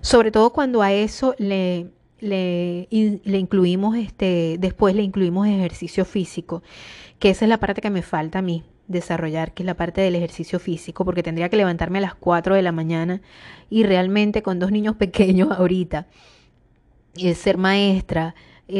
Sobre 0.00 0.30
todo 0.30 0.52
cuando 0.52 0.82
a 0.82 0.92
eso 0.92 1.34
le, 1.38 1.90
le, 2.20 2.88
incluimos, 2.90 3.96
este, 3.96 4.56
después 4.58 4.94
le 4.94 5.02
incluimos 5.02 5.46
ejercicio 5.46 6.04
físico, 6.04 6.62
que 7.18 7.30
esa 7.30 7.44
es 7.44 7.48
la 7.48 7.58
parte 7.58 7.80
que 7.80 7.90
me 7.90 8.02
falta 8.02 8.40
a 8.40 8.42
mí 8.42 8.64
desarrollar, 8.86 9.54
que 9.54 9.62
es 9.62 9.66
la 9.66 9.74
parte 9.74 10.00
del 10.00 10.14
ejercicio 10.14 10.58
físico, 10.58 11.04
porque 11.04 11.22
tendría 11.22 11.48
que 11.48 11.56
levantarme 11.56 11.98
a 11.98 12.02
las 12.02 12.14
4 12.14 12.54
de 12.54 12.62
la 12.62 12.72
mañana 12.72 13.22
y 13.70 13.84
realmente 13.84 14.42
con 14.42 14.58
dos 14.58 14.70
niños 14.70 14.96
pequeños 14.98 15.50
ahorita, 15.50 16.06
y 17.16 17.32
ser 17.34 17.58
maestra, 17.58 18.34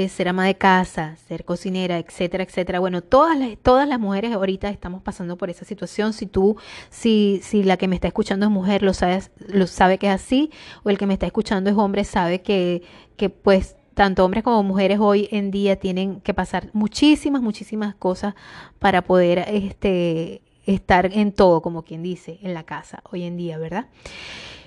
ser 0.09 0.29
ama 0.29 0.47
de 0.47 0.57
casa, 0.57 1.17
ser 1.29 1.45
cocinera, 1.45 1.99
etcétera, 1.99 2.45
etcétera. 2.45 2.81
Bueno, 2.81 3.03
todas 3.03 3.39
las, 3.39 3.57
todas 3.59 3.87
las 3.87 4.01
mujeres 4.01 4.33
ahorita 4.33 4.71
estamos 4.71 5.03
pasando 5.03 5.37
por 5.37 5.51
esa 5.51 5.65
situación. 5.65 6.13
Si 6.13 6.27
tú, 6.27 6.57
si, 6.91 7.41
si 7.43 7.63
la 7.63 7.77
que 7.77 7.89
me 7.89 7.97
está 7.97 8.09
escuchando 8.09 8.47
es 8.47 8.53
mujer, 8.53 8.83
lo 8.83 8.95
sabes, 8.95 9.31
lo 9.49 9.67
sabe 9.67 9.99
que 9.99 10.07
es 10.07 10.15
así, 10.15 10.51
o 10.83 10.91
el 10.91 10.99
que 10.99 11.07
me 11.07 11.15
está 11.15 11.27
escuchando 11.27 11.71
es 11.71 11.77
hombre, 11.77 12.05
sabe 12.05 12.41
que, 12.41 12.83
que 13.17 13.29
pues 13.31 13.77
tanto 13.95 14.25
hombres 14.25 14.43
como 14.43 14.63
mujeres 14.63 14.99
hoy 15.01 15.29
en 15.31 15.51
día 15.51 15.77
tienen 15.77 16.21
que 16.21 16.35
pasar 16.35 16.71
muchísimas, 16.73 17.43
muchísimas 17.43 17.95
cosas 17.95 18.35
para 18.79 19.03
poder 19.03 19.45
este, 19.49 20.43
estar 20.67 21.11
en 21.13 21.33
todo, 21.33 21.63
como 21.63 21.83
quien 21.83 22.03
dice, 22.03 22.39
en 22.43 22.55
la 22.55 22.65
casa 22.65 23.03
hoy 23.11 23.23
en 23.23 23.37
día, 23.37 23.59
¿verdad? 23.59 23.87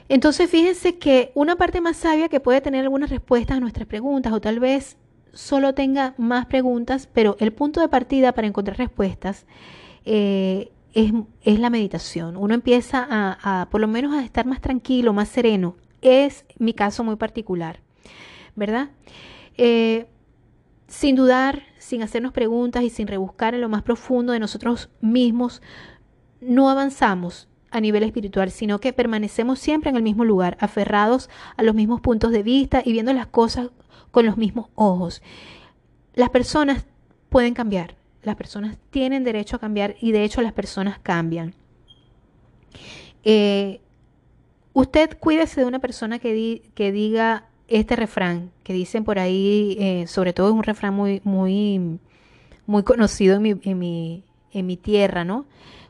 Entonces, 0.09 0.49
fíjense 0.49 0.97
que 0.97 1.31
una 1.35 1.57
parte 1.57 1.81
más 1.81 1.97
sabia 1.97 2.29
que 2.29 2.39
puede 2.39 2.61
tener 2.61 2.83
algunas 2.83 3.09
respuestas 3.09 3.57
a 3.57 3.59
nuestras 3.59 3.87
preguntas 3.87 4.31
o 4.31 4.39
tal 4.39 4.59
vez 4.59 4.97
solo 5.37 5.73
tenga 5.73 6.15
más 6.17 6.47
preguntas, 6.47 7.07
pero 7.13 7.37
el 7.39 7.53
punto 7.53 7.79
de 7.79 7.87
partida 7.87 8.31
para 8.33 8.47
encontrar 8.47 8.77
respuestas 8.77 9.45
eh, 10.03 10.71
es, 10.93 11.59
la 11.59 11.69
meditación. 11.69 12.37
Uno 12.37 12.55
empieza 12.55 13.05
a, 13.07 13.67
por 13.69 13.79
lo 13.79 13.87
menos, 13.87 14.15
a 14.15 14.23
estar 14.23 14.47
más 14.47 14.61
tranquilo, 14.61 15.13
más 15.13 15.29
sereno. 15.29 15.75
Es 16.01 16.43
mi 16.57 16.73
caso 16.73 17.03
muy 17.03 17.17
particular, 17.17 17.81
¿verdad? 18.55 18.89
Eh, 19.57 20.07
sin 20.87 21.15
dudar, 21.15 21.61
sin 21.77 22.01
hacernos 22.01 22.33
preguntas 22.33 22.83
y 22.83 22.89
sin 22.89 23.07
rebuscar 23.07 23.53
en 23.53 23.61
lo 23.61 23.69
más 23.69 23.83
profundo 23.83 24.33
de 24.33 24.39
nosotros 24.39 24.89
mismos, 25.01 25.61
no 26.41 26.69
avanzamos 26.69 27.47
a 27.69 27.79
nivel 27.79 28.01
espiritual, 28.01 28.49
sino 28.49 28.79
que 28.79 28.91
permanecemos 28.91 29.59
siempre 29.59 29.91
en 29.91 29.97
el 29.97 30.03
mismo 30.03 30.25
lugar, 30.25 30.57
aferrados 30.59 31.29
a 31.57 31.63
los 31.63 31.75
mismos 31.75 32.01
puntos 32.01 32.31
de 32.31 32.41
vista 32.41 32.81
y 32.83 32.91
viendo 32.91 33.13
las 33.13 33.27
cosas 33.27 33.69
con 34.17 34.25
los 34.25 34.35
mismos 34.35 34.65
ojos. 34.73 35.21
Las 36.15 36.31
personas 36.31 36.87
pueden 37.29 37.53
cambiar, 37.53 37.93
las 38.23 38.35
personas 38.35 38.75
tienen 38.89 39.23
derecho 39.23 39.57
a 39.57 39.59
cambiar 39.59 39.95
y 40.01 40.11
de 40.11 40.23
hecho 40.23 40.41
las 40.41 40.53
personas 40.53 40.97
cambian. 40.97 41.53
Eh, 43.23 43.79
usted 44.73 45.19
cuídese 45.19 45.61
de 45.61 45.67
una 45.67 45.77
persona 45.77 46.17
que, 46.17 46.63
que, 46.73 46.91
diga 46.91 47.45
este 47.67 47.95
refrán, 47.95 48.49
que 48.63 48.73
dicen 48.73 49.03
por 49.03 49.19
ahí, 49.19 49.77
eh, 49.79 50.07
sobre 50.07 50.33
todo 50.33 50.47
es 50.47 50.55
un 50.55 50.63
refrán 50.63 50.95
muy, 50.95 51.21
muy, 51.23 51.99
muy 52.65 52.81
conocido 52.81 53.35
en 53.35 53.41
mi, 53.43 53.55
en 53.61 53.77
mi, 53.77 54.23
en 54.51 54.65
mi 54.65 54.77
tierra, 54.77 55.25
¿no? 55.25 55.45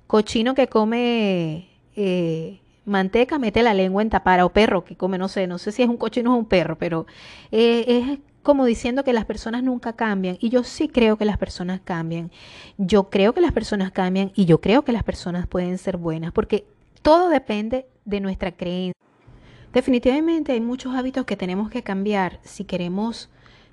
Cochino 0.05 0.53
que 0.53 0.67
come 0.67 1.69
eh, 1.95 2.59
manteca 2.87 3.37
mete 3.37 3.61
la 3.61 3.73
lengua 3.73 4.01
en 4.01 4.09
tapara 4.09 4.45
o 4.45 4.53
perro 4.53 4.85
que 4.85 4.95
come, 4.95 5.17
no 5.17 5.27
sé, 5.27 5.45
no 5.45 5.57
sé 5.57 5.71
si 5.71 5.83
es 5.83 5.89
un 5.89 5.97
cochino 5.97 6.33
o 6.33 6.37
un 6.37 6.45
perro, 6.45 6.77
pero 6.77 7.05
eh, 7.51 7.83
es 7.87 8.19
como 8.41 8.65
diciendo 8.65 9.03
que 9.03 9.11
las 9.11 9.25
personas 9.25 9.61
nunca 9.61 9.93
cambian 9.93 10.37
y 10.39 10.49
yo 10.49 10.63
sí 10.63 10.87
creo 10.87 11.17
que 11.17 11.25
las 11.25 11.37
personas 11.37 11.81
cambian. 11.83 12.31
Yo 12.77 13.09
creo 13.09 13.33
que 13.33 13.41
las 13.41 13.51
personas 13.51 13.91
cambian 13.91 14.31
y 14.35 14.45
yo 14.45 14.61
creo 14.61 14.83
que 14.83 14.93
las 14.93 15.03
personas 15.03 15.47
pueden 15.47 15.77
ser 15.77 15.97
buenas 15.97 16.31
porque 16.31 16.65
todo 17.01 17.27
depende 17.27 17.87
de 18.05 18.21
nuestra 18.21 18.53
creencia. 18.53 18.93
Definitivamente 19.73 20.53
hay 20.53 20.61
muchos 20.61 20.95
hábitos 20.95 21.25
que 21.25 21.35
tenemos 21.35 21.69
que 21.69 21.83
cambiar 21.83 22.39
si 22.41 22.63
queremos 22.63 23.29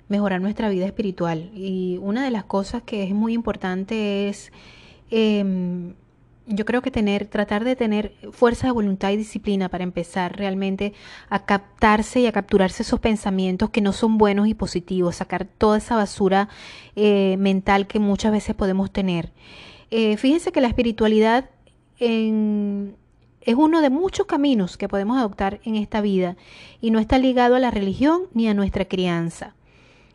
mejorar 0.09 0.41
nuestra 0.41 0.67
vida 0.67 0.85
espiritual 0.85 1.49
y 1.55 1.97
una 2.01 2.25
de 2.25 2.31
las 2.31 2.43
cosas 2.43 2.83
que 2.83 3.03
es 3.03 3.13
muy 3.13 3.33
importante 3.33 4.27
es 4.27 4.51
eh, 5.09 5.93
yo 6.47 6.65
creo 6.65 6.81
que 6.81 6.91
tener, 6.91 7.25
tratar 7.25 7.63
de 7.63 7.75
tener 7.75 8.13
fuerza 8.31 8.67
de 8.67 8.73
voluntad 8.73 9.11
y 9.11 9.17
disciplina 9.17 9.69
para 9.69 9.83
empezar 9.83 10.37
realmente 10.37 10.93
a 11.29 11.45
captarse 11.45 12.19
y 12.19 12.27
a 12.27 12.31
capturarse 12.31 12.83
esos 12.83 12.99
pensamientos 12.99 13.71
que 13.71 13.81
no 13.81 13.93
son 13.93 14.17
buenos 14.17 14.47
y 14.47 14.53
positivos, 14.53 15.15
sacar 15.15 15.45
toda 15.45 15.77
esa 15.77 15.95
basura 15.95 16.49
eh, 16.95 17.35
mental 17.39 17.87
que 17.87 17.99
muchas 17.99 18.31
veces 18.31 18.55
podemos 18.55 18.91
tener. 18.91 19.31
Eh, 19.89 20.17
fíjense 20.17 20.51
que 20.51 20.61
la 20.61 20.67
espiritualidad 20.67 21.49
es 21.97 23.55
uno 23.55 23.81
de 23.81 23.89
muchos 23.89 24.25
caminos 24.25 24.77
que 24.77 24.89
podemos 24.89 25.17
adoptar 25.17 25.61
en 25.63 25.75
esta 25.75 26.01
vida 26.01 26.35
y 26.81 26.91
no 26.91 26.99
está 26.99 27.17
ligado 27.17 27.55
a 27.55 27.59
la 27.59 27.71
religión 27.71 28.23
ni 28.33 28.47
a 28.49 28.53
nuestra 28.53 28.85
crianza. 28.85 29.55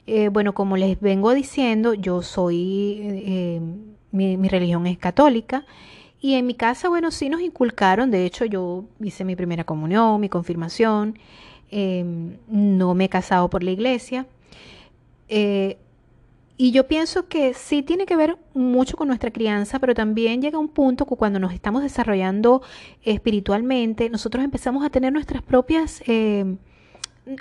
Eh, 0.07 0.29
bueno, 0.29 0.53
como 0.53 0.77
les 0.77 1.01
vengo 1.01 1.33
diciendo, 1.33 1.95
yo 1.95 2.23
soy, 2.23 3.01
mi, 4.13 4.37
mi 4.37 4.49
religión 4.49 4.87
es 4.87 4.99
católica. 4.99 5.65
Y 6.21 6.35
en 6.35 6.47
mi 6.47 6.55
casa, 6.55 6.89
bueno, 6.89 7.11
sí 7.11 7.29
nos 7.31 7.41
inculcaron, 7.41 8.11
de 8.11 8.27
hecho 8.27 8.45
yo 8.45 8.85
hice 9.01 9.25
mi 9.25 9.37
primera 9.37 9.65
comunión, 9.65 10.21
mi 10.21 10.29
confirmación, 10.29 11.19
em, 11.71 12.37
no 12.49 12.95
me 12.95 13.05
he 13.07 13.09
casado 13.09 13.49
por 13.49 13.63
la 13.63 13.71
iglesia. 13.71 14.27
Eh, 15.29 15.79
y 16.59 16.73
yo 16.73 16.87
pienso 16.87 17.27
que 17.27 17.55
sí 17.55 17.83
tiene 17.83 18.05
que 18.05 18.17
ver 18.17 18.37
mucho 18.53 18.99
con 18.99 19.09
nuestra 19.09 19.31
crianza, 19.31 19.79
pero 19.79 19.95
también 19.95 20.43
llega 20.43 20.59
un 20.59 20.69
punto 20.69 21.07
que 21.07 21.17
cuando 21.17 21.39
nos 21.39 21.55
estamos 21.55 21.83
desarrollando 21.83 22.61
espiritualmente, 23.03 24.11
nosotros 24.11 24.45
empezamos 24.45 24.85
a 24.85 24.91
tener 24.91 25.13
nuestras 25.13 25.43
propias, 25.43 26.03
em, 26.07 26.59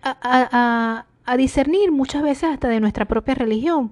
a, 0.04 1.06
a 1.26 1.38
discernir 1.38 1.92
muchas 1.92 2.24
veces 2.24 2.46
hasta 2.46 2.70
de 2.70 2.80
nuestra 2.80 3.06
propia 3.06 3.36
religión 3.36 3.92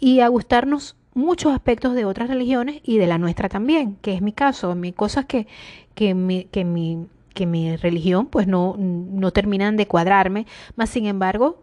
y 0.00 0.20
a 0.20 0.28
gustarnos 0.28 0.96
muchos 1.14 1.52
aspectos 1.52 1.94
de 1.94 2.04
otras 2.04 2.28
religiones 2.28 2.80
y 2.84 2.98
de 2.98 3.06
la 3.06 3.18
nuestra 3.18 3.48
también, 3.48 3.96
que 4.02 4.14
es 4.14 4.22
mi 4.22 4.32
caso, 4.32 4.74
mi 4.74 4.92
cosas 4.92 5.26
que, 5.26 5.46
que, 5.94 6.14
mi, 6.14 6.44
que, 6.44 6.64
mi, 6.64 7.06
que 7.34 7.46
mi 7.46 7.76
religión 7.76 8.26
pues 8.26 8.46
no, 8.46 8.76
no 8.78 9.30
terminan 9.30 9.76
de 9.76 9.86
cuadrarme, 9.86 10.46
más 10.76 10.90
sin 10.90 11.06
embargo 11.06 11.62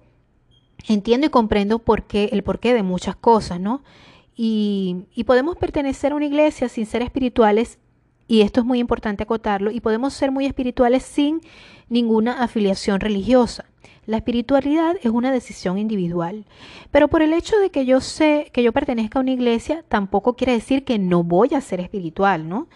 entiendo 0.88 1.28
y 1.28 1.30
comprendo 1.30 1.80
por 1.80 2.04
qué, 2.04 2.30
el 2.32 2.44
porqué 2.44 2.74
de 2.74 2.84
muchas 2.84 3.16
cosas, 3.16 3.60
¿no? 3.60 3.84
Y, 4.36 5.04
y 5.14 5.26
podemos 5.26 5.58
pertenecer 5.58 6.14
a 6.14 6.16
una 6.16 6.26
iglesia 6.26 6.70
sin 6.70 6.86
ser 6.86 7.02
espirituales, 7.02 7.80
y 8.28 8.42
esto 8.42 8.62
es 8.62 8.66
muy 8.66 8.80
importante 8.80 9.24
acotarlo, 9.24 9.72
y 9.72 9.82
podemos 9.82 10.14
ser 10.14 10.32
muy 10.32 10.46
espirituales 10.46 11.04
sin 11.04 11.42
ninguna 11.90 12.44
afiliación 12.44 13.00
religiosa. 13.00 13.66
La 14.10 14.18
espiritualidad 14.18 14.96
es 15.04 15.12
una 15.12 15.32
decisión 15.32 15.78
individual, 15.78 16.44
pero 16.90 17.10
por 17.10 17.22
el 17.22 17.32
hecho 17.32 17.56
de 17.60 17.70
que 17.70 17.86
yo 17.86 18.02
sé 18.02 18.50
que 18.52 18.64
yo 18.64 18.74
pertenezca 18.74 19.20
a 19.20 19.22
una 19.22 19.30
iglesia, 19.30 19.86
tampoco 19.88 20.34
quiere 20.34 20.54
decir 20.54 20.84
que 20.84 20.98
no 20.98 21.24
voy 21.24 21.54
a 21.54 21.62
ser 21.62 21.80
espiritual, 21.80 22.50
¿no? 22.50 22.68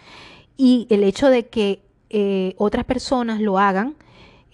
Y 0.56 0.86
el 0.90 1.02
hecho 1.02 1.30
de 1.30 1.48
que 1.48 1.82
eh, 2.08 2.54
otras 2.56 2.84
personas 2.84 3.40
lo 3.40 3.58
hagan, 3.58 3.96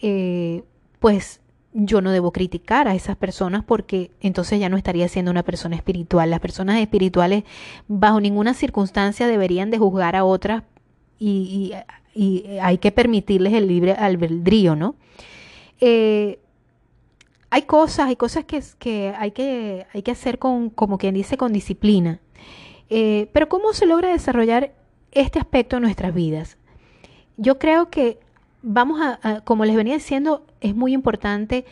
eh, 0.01 0.63
pues 1.01 1.43
yo 1.75 2.01
no 2.01 2.13
debo 2.13 2.33
criticar 2.33 2.89
a 2.89 2.95
esas 2.95 3.15
personas 3.15 3.63
porque 3.63 4.11
entonces 4.23 4.59
ya 4.59 4.71
no 4.71 4.79
estaría 4.79 5.07
siendo 5.09 5.31
una 5.31 5.43
persona 5.43 5.77
espiritual. 5.77 6.31
Las 6.31 6.41
personas 6.41 6.79
espirituales 6.81 7.45
bajo 7.89 8.23
ninguna 8.23 8.55
circunstancia 8.55 9.27
deberían 9.27 9.71
de 9.71 9.77
juzgar 9.77 10.17
a 10.17 10.25
otras 10.25 10.63
y, 11.19 11.75
hay 12.63 12.79
que 12.79 12.91
permitirles 12.91 13.53
el 13.53 13.67
libre 13.67 13.93
albedrío, 13.93 14.77
¿no? 14.77 14.95
Eh, 15.79 16.39
hay 17.51 17.63
cosas, 17.63 18.07
hay 18.09 18.17
cosas 18.17 18.45
que, 18.45 19.15
hay, 19.19 19.33
que 19.33 19.87
hay 19.93 20.03
que 20.03 20.11
hacer 20.13 20.39
con, 20.39 20.71
como 20.71 20.99
quien 20.99 21.15
dice, 21.15 21.37
con 21.37 21.53
disciplina. 21.53 22.21
Eh, 22.89 23.29
pero 23.33 23.49
¿cómo 23.49 23.73
se 23.73 23.87
logra 23.87 24.11
desarrollar 24.11 24.73
este 25.11 25.41
aspecto 25.41 25.77
en 25.77 25.83
nuestras 25.83 26.15
vidas? 26.15 26.59
Yo 27.37 27.59
creo 27.59 27.91
que 27.91 28.21
vamos 28.63 29.01
a, 29.03 29.41
como 29.43 29.65
les 29.65 29.75
venía 29.75 29.95
diciendo, 29.95 30.47
es 30.61 30.77
muy 30.77 30.93
importante 30.93 31.65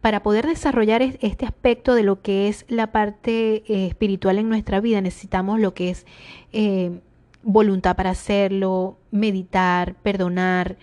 para 0.00 0.22
poder 0.22 0.46
desarrollar 0.46 1.02
este 1.02 1.44
aspecto 1.44 1.94
de 1.94 2.04
lo 2.04 2.22
que 2.22 2.48
es 2.48 2.64
la 2.68 2.92
parte 2.92 3.64
eh, 3.66 3.86
espiritual 3.86 4.38
en 4.38 4.48
nuestra 4.48 4.80
vida, 4.80 5.00
necesitamos 5.00 5.60
lo 5.60 5.74
que 5.74 5.90
es 5.90 6.06
eh, 6.52 7.00
voluntad 7.42 7.96
para 7.96 8.10
hacerlo, 8.10 8.96
meditar, 9.10 9.94
perdonar, 9.96 10.76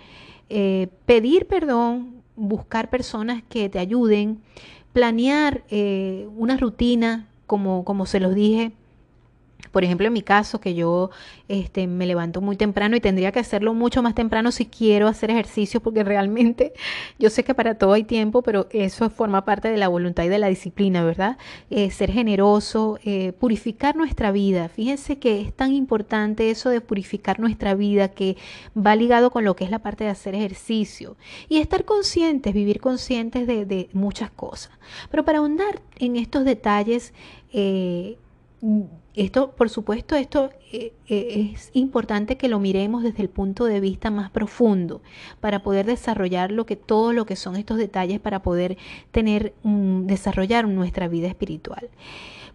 pedir 1.05 1.47
perdón, 1.47 2.14
buscar 2.35 2.89
personas 2.89 3.43
que 3.49 3.69
te 3.69 3.79
ayuden, 3.79 4.41
planear 4.93 5.63
una 6.35 6.57
rutina, 6.57 7.27
como, 7.47 7.85
como 7.85 8.05
se 8.05 8.19
los 8.19 8.33
dije, 8.33 8.71
por 9.71 9.83
ejemplo, 9.83 10.07
en 10.07 10.13
mi 10.13 10.21
caso, 10.21 10.59
que 10.59 10.73
yo 10.73 11.09
este, 11.47 11.87
me 11.87 12.05
levanto 12.05 12.41
muy 12.41 12.55
temprano 12.55 12.95
y 12.95 13.01
tendría 13.01 13.31
que 13.31 13.39
hacerlo 13.39 13.73
mucho 13.73 14.01
más 14.01 14.15
temprano 14.15 14.51
si 14.51 14.65
quiero 14.65 15.07
hacer 15.07 15.31
ejercicio, 15.31 15.81
porque 15.81 16.03
realmente 16.03 16.73
yo 17.19 17.29
sé 17.29 17.43
que 17.43 17.53
para 17.53 17.75
todo 17.75 17.93
hay 17.93 18.03
tiempo, 18.03 18.41
pero 18.41 18.67
eso 18.71 19.09
forma 19.09 19.45
parte 19.45 19.69
de 19.69 19.77
la 19.77 19.87
voluntad 19.87 20.23
y 20.23 20.29
de 20.29 20.39
la 20.39 20.47
disciplina, 20.47 21.03
¿verdad? 21.03 21.37
Eh, 21.69 21.91
ser 21.91 22.11
generoso, 22.11 22.99
eh, 23.03 23.33
purificar 23.33 23.95
nuestra 23.95 24.31
vida. 24.31 24.69
Fíjense 24.69 25.17
que 25.17 25.41
es 25.41 25.53
tan 25.53 25.73
importante 25.73 26.49
eso 26.49 26.69
de 26.69 26.81
purificar 26.81 27.39
nuestra 27.39 27.75
vida 27.75 28.09
que 28.09 28.37
va 28.75 28.95
ligado 28.95 29.31
con 29.31 29.43
lo 29.43 29.55
que 29.55 29.63
es 29.63 29.71
la 29.71 29.79
parte 29.79 30.03
de 30.03 30.09
hacer 30.09 30.35
ejercicio 30.35 31.17
y 31.49 31.57
estar 31.57 31.85
conscientes, 31.85 32.53
vivir 32.53 32.79
conscientes 32.79 33.47
de, 33.47 33.65
de 33.65 33.89
muchas 33.93 34.31
cosas. 34.31 34.71
Pero 35.09 35.25
para 35.25 35.39
ahondar 35.39 35.81
en 35.97 36.15
estos 36.15 36.45
detalles, 36.45 37.13
eh, 37.53 38.17
esto, 39.15 39.51
por 39.51 39.69
supuesto, 39.69 40.15
esto 40.15 40.49
eh, 40.71 40.93
eh, 41.07 41.51
es 41.53 41.69
importante 41.73 42.37
que 42.37 42.49
lo 42.49 42.59
miremos 42.59 43.03
desde 43.03 43.21
el 43.21 43.29
punto 43.29 43.65
de 43.65 43.79
vista 43.79 44.11
más 44.11 44.29
profundo 44.29 45.01
para 45.39 45.63
poder 45.63 45.85
desarrollar 45.85 46.51
lo 46.51 46.65
que 46.65 46.75
todo 46.75 47.13
lo 47.13 47.25
que 47.25 47.35
son 47.35 47.55
estos 47.55 47.77
detalles 47.77 48.19
para 48.19 48.41
poder 48.41 48.77
tener 49.11 49.53
desarrollar 49.63 50.67
nuestra 50.67 51.07
vida 51.07 51.27
espiritual. 51.27 51.89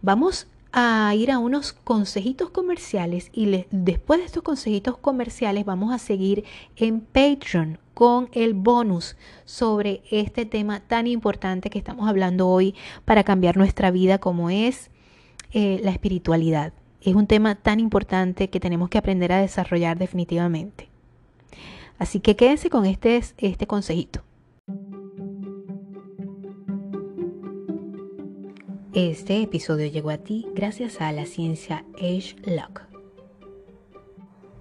Vamos 0.02 0.48
a 0.72 1.12
ir 1.16 1.30
a 1.30 1.38
unos 1.38 1.72
consejitos 1.72 2.50
comerciales 2.50 3.30
y 3.32 3.66
después 3.70 4.20
de 4.20 4.26
estos 4.26 4.42
consejitos 4.42 4.96
comerciales 4.98 5.64
vamos 5.64 5.92
a 5.92 5.98
seguir 5.98 6.44
en 6.76 7.00
Patreon 7.00 7.78
con 7.94 8.28
el 8.32 8.54
bonus 8.54 9.16
sobre 9.44 10.02
este 10.10 10.46
tema 10.46 10.80
tan 10.80 11.06
importante 11.06 11.70
que 11.70 11.78
estamos 11.78 12.08
hablando 12.08 12.48
hoy 12.48 12.74
para 13.04 13.24
cambiar 13.24 13.56
nuestra 13.56 13.90
vida 13.90 14.18
como 14.18 14.48
es 14.48 14.89
eh, 15.52 15.80
la 15.82 15.90
espiritualidad. 15.90 16.72
Es 17.02 17.14
un 17.14 17.26
tema 17.26 17.54
tan 17.54 17.80
importante 17.80 18.50
que 18.50 18.60
tenemos 18.60 18.88
que 18.90 18.98
aprender 18.98 19.32
a 19.32 19.40
desarrollar 19.40 19.98
definitivamente. 19.98 20.88
Así 21.98 22.20
que 22.20 22.36
quédense 22.36 22.70
con 22.70 22.86
este, 22.86 23.20
este 23.38 23.66
consejito. 23.66 24.22
Este 28.92 29.40
episodio 29.40 29.86
llegó 29.86 30.10
a 30.10 30.18
ti 30.18 30.46
gracias 30.54 31.00
a 31.00 31.12
la 31.12 31.24
ciencia 31.24 31.84
Age 31.94 32.34
Lock. 32.44 32.89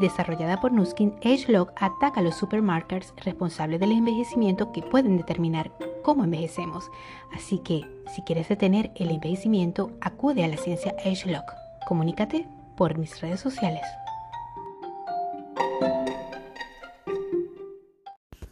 desarrollada 0.00 0.60
por 0.60 0.72
Nuskin, 0.72 1.14
AgeLog 1.24 1.70
ataca 1.76 2.20
a 2.20 2.22
los 2.22 2.36
supermarkers 2.36 3.12
responsables 3.24 3.80
del 3.80 3.92
envejecimiento 3.92 4.72
que 4.72 4.82
pueden 4.82 5.16
determinar 5.16 5.72
cómo 6.02 6.24
envejecemos. 6.24 6.90
Así 7.32 7.58
que, 7.58 7.82
si 8.14 8.22
quieres 8.22 8.48
detener 8.48 8.92
el 8.96 9.10
envejecimiento, 9.10 9.92
acude 10.00 10.44
a 10.44 10.48
la 10.48 10.56
ciencia 10.56 10.94
AgeLog. 11.04 11.44
Comunícate 11.86 12.46
por 12.76 12.98
mis 12.98 13.20
redes 13.20 13.40
sociales. 13.40 13.82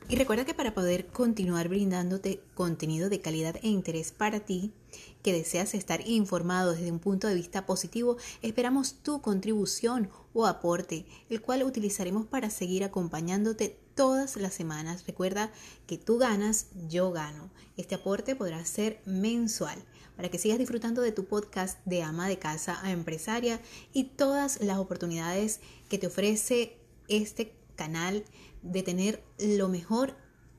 Y 0.08 0.16
recuerda 0.16 0.44
que 0.44 0.52
para 0.52 0.74
poder 0.74 1.06
continuar 1.06 1.68
brindándote 1.68 2.42
contenido 2.54 3.08
de 3.08 3.22
calidad 3.22 3.56
e 3.62 3.68
interés 3.68 4.12
para 4.12 4.40
ti, 4.40 4.74
que 5.22 5.32
deseas 5.32 5.74
estar 5.74 6.06
informado 6.06 6.72
desde 6.72 6.92
un 6.92 6.98
punto 6.98 7.28
de 7.28 7.34
vista 7.34 7.66
positivo, 7.66 8.16
esperamos 8.42 8.94
tu 9.02 9.20
contribución 9.20 10.10
o 10.34 10.46
aporte, 10.46 11.06
el 11.28 11.40
cual 11.40 11.62
utilizaremos 11.62 12.26
para 12.26 12.50
seguir 12.50 12.84
acompañándote 12.84 13.78
todas 13.94 14.36
las 14.36 14.54
semanas. 14.54 15.04
Recuerda 15.06 15.52
que 15.86 15.98
tú 15.98 16.18
ganas, 16.18 16.66
yo 16.88 17.12
gano. 17.12 17.50
Este 17.76 17.94
aporte 17.94 18.36
podrá 18.36 18.64
ser 18.64 19.00
mensual 19.04 19.78
para 20.16 20.28
que 20.28 20.38
sigas 20.38 20.58
disfrutando 20.58 21.02
de 21.02 21.12
tu 21.12 21.24
podcast 21.24 21.78
de 21.84 22.02
ama 22.02 22.28
de 22.28 22.38
casa 22.38 22.78
a 22.82 22.90
empresaria 22.90 23.60
y 23.92 24.04
todas 24.04 24.60
las 24.60 24.78
oportunidades 24.78 25.60
que 25.88 25.98
te 25.98 26.06
ofrece 26.06 26.78
este 27.08 27.54
canal 27.76 28.24
de 28.62 28.82
tener 28.82 29.24
lo 29.38 29.68
mejor 29.68 30.16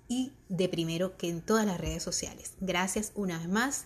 y 0.08 0.34
de 0.50 0.70
primero 0.70 1.18
que 1.18 1.30
en 1.30 1.42
todas 1.42 1.66
las 1.66 1.80
redes 1.80 2.04
sociales. 2.04 2.54
Gracias 2.60 3.12
una 3.16 3.38
vez 3.38 3.48
más 3.48 3.86